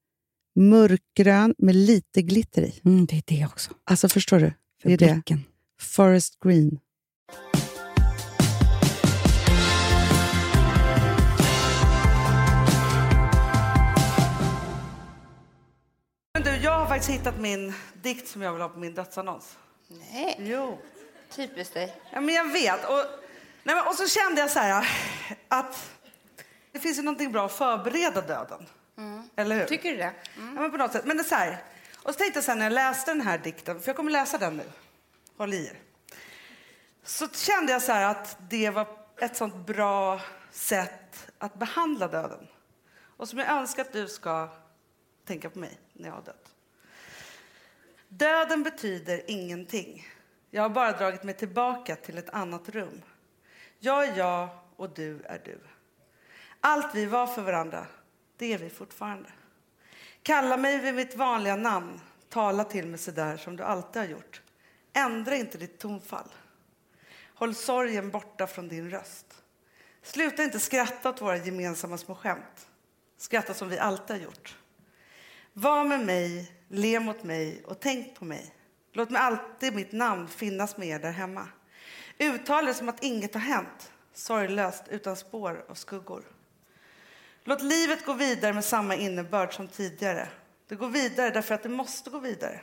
[0.57, 2.81] mörkgrön med lite glitter i.
[2.85, 3.71] Mm, det är det också.
[3.85, 4.53] Alltså förstår du?
[4.83, 5.13] För Det är det.
[5.15, 5.45] blicken.
[5.81, 6.79] Forest green.
[16.99, 19.59] Faktiskt hittat min dikt som jag vill ha på min dödsannons.
[19.89, 20.79] Nej, Jo.
[21.31, 22.03] typiskt dig.
[22.13, 22.85] Ja, men jag vet.
[22.85, 23.05] Och,
[23.63, 24.89] nej, men, och så kände jag så här
[25.49, 25.91] att
[26.73, 28.67] det finns ju någonting bra att förbereda döden.
[29.37, 29.65] Eller hur?
[29.67, 30.13] Tycker du det?
[30.37, 31.05] Ja, men på något sätt.
[31.05, 31.65] Men det är så här.
[31.97, 34.39] Och så tänkte jag här, när jag läste den här dikten, för jag kommer läsa
[34.39, 34.65] den nu.
[35.37, 35.79] Håll i er.
[37.03, 38.87] Så kände jag så här att det var
[39.21, 40.21] ett sånt bra
[40.51, 42.49] sätt att behandla döden.
[43.17, 44.49] Och som jag önskar att du ska
[45.27, 46.48] tänka på mig när jag har dött.
[48.09, 50.09] Döden betyder ingenting.
[50.51, 53.03] Jag har bara dragit mig tillbaka till ett annat rum.
[53.79, 55.59] Jag är jag och du är du.
[56.61, 57.87] Allt vi var för varandra,
[58.37, 59.29] det är vi fortfarande.
[60.23, 62.01] Kalla mig vid mitt vanliga namn.
[62.29, 64.43] Tala till mig så där som du alltid har gjort.
[64.93, 66.29] Ändra inte ditt tonfall.
[67.35, 69.43] Håll sorgen borta från din röst.
[70.03, 72.69] Sluta inte skratta åt våra gemensamma små skämt.
[73.17, 74.57] Skratta som vi alltid har gjort.
[75.61, 78.55] Var med mig, le mot mig och tänk på mig.
[78.93, 81.49] Låt mig alltid mitt namn finnas med er där hemma.
[82.19, 83.93] Uttala det som att inget har hänt.
[84.15, 86.23] Sorglöst, utan spår och skuggor.
[87.45, 90.29] Låt livet gå vidare med samma innebörd som tidigare.
[90.69, 92.61] Det går vidare därför att det måste gå vidare.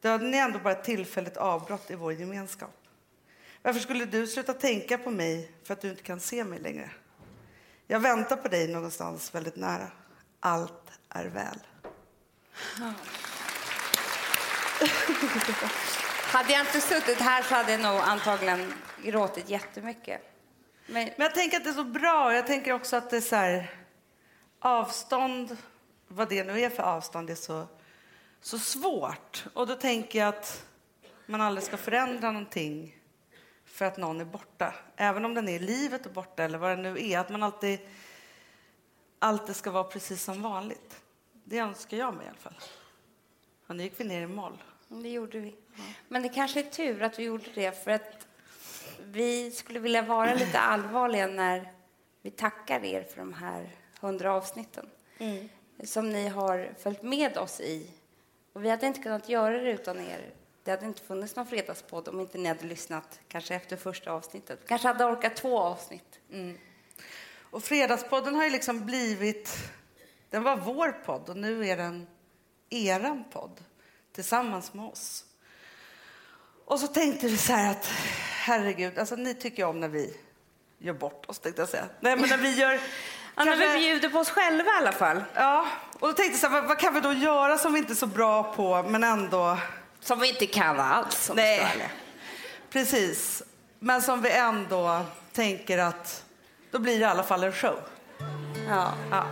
[0.00, 2.76] Döden är ändå bara ett tillfälligt avbrott i vår gemenskap.
[3.62, 6.90] Varför skulle du sluta tänka på mig för att du inte kan se mig längre?
[7.86, 9.90] Jag väntar på dig någonstans väldigt nära.
[10.40, 11.58] Allt är väl.
[16.34, 20.20] Hade jag inte suttit här så hade jag nog antagligen gråtit jättemycket.
[20.86, 22.34] Men Men jag tänker att det är så bra.
[22.34, 23.70] Jag tänker också att det är så här,
[24.58, 25.56] avstånd,
[26.08, 27.66] vad det nu är för avstånd, det är så,
[28.40, 29.44] så svårt.
[29.54, 30.64] Och då tänker jag att
[31.26, 32.96] man aldrig ska förändra någonting
[33.64, 34.74] för att någon är borta.
[34.96, 37.18] Även om den är i livet och borta eller vad det nu är.
[37.18, 37.78] Att man alltid,
[39.18, 41.03] alltid ska vara precis som vanligt.
[41.44, 42.54] Det önskar jag mig i alla fall.
[43.66, 44.62] Och nu gick vi ner i moll.
[44.88, 45.54] det gjorde vi.
[46.08, 48.26] Men det kanske är tur att vi gjorde det för att
[49.04, 51.72] vi skulle vilja vara lite allvarliga när
[52.22, 53.70] vi tackar er för de här
[54.00, 54.86] hundra avsnitten
[55.84, 57.90] som ni har följt med oss i.
[58.52, 60.30] Och vi hade inte kunnat göra det utan er.
[60.64, 64.60] Det hade inte funnits någon fredagspodd om inte ni hade lyssnat kanske efter första avsnittet.
[64.68, 66.20] Kanske hade orkat två avsnitt.
[67.50, 69.56] Och Fredagspodden har ju liksom blivit...
[70.34, 72.06] Den var vår podd och nu är den
[72.70, 73.60] eran podd
[74.14, 75.24] tillsammans med oss.
[76.64, 77.86] Och så tänkte vi så här att
[78.30, 80.16] herregud, alltså ni tycker om när vi
[80.78, 81.84] gör bort oss tänkte jag säga.
[82.00, 82.72] Nej men när vi gör
[83.36, 85.24] Ja, Kanske- vi bjuder på oss själva i alla fall.
[85.34, 85.66] Ja,
[86.00, 87.92] och då tänkte jag så här, vad, vad kan vi då göra som vi inte
[87.92, 89.58] är så bra på, men ändå...
[90.00, 91.06] Som vi inte kan alls.
[91.06, 91.90] om ska Nej, ärliga.
[92.70, 93.42] precis.
[93.78, 95.00] Men som vi ändå
[95.32, 96.24] tänker att
[96.70, 97.80] då blir det i alla fall en show.
[98.68, 98.92] Ja.
[99.10, 99.24] Ja.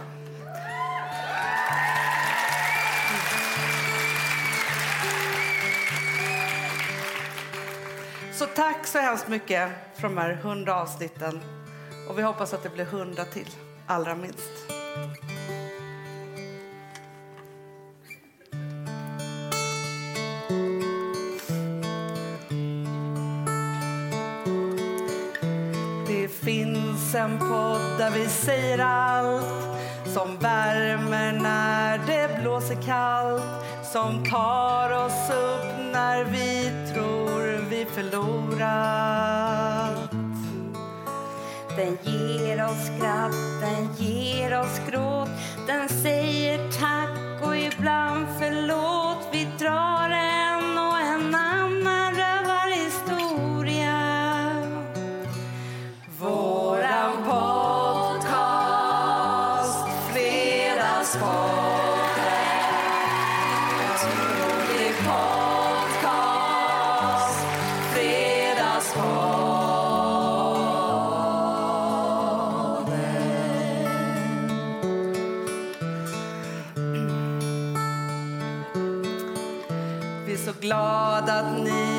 [8.42, 11.40] Så tack så hemskt mycket för de här hundra avsnitten.
[12.08, 13.48] Och vi hoppas att det blir hundra till,
[13.86, 14.50] allra minst.
[26.06, 29.46] Det finns en podd där vi säger allt
[30.06, 33.42] som värmer när det blåser kallt
[33.92, 37.21] som tar oss upp när vi tror
[37.94, 39.82] förlorat.
[41.76, 45.28] Den ger oss skratt, den ger oss gråt.
[45.66, 49.11] Den säger tack och ibland förlåt.
[81.32, 81.91] Glada att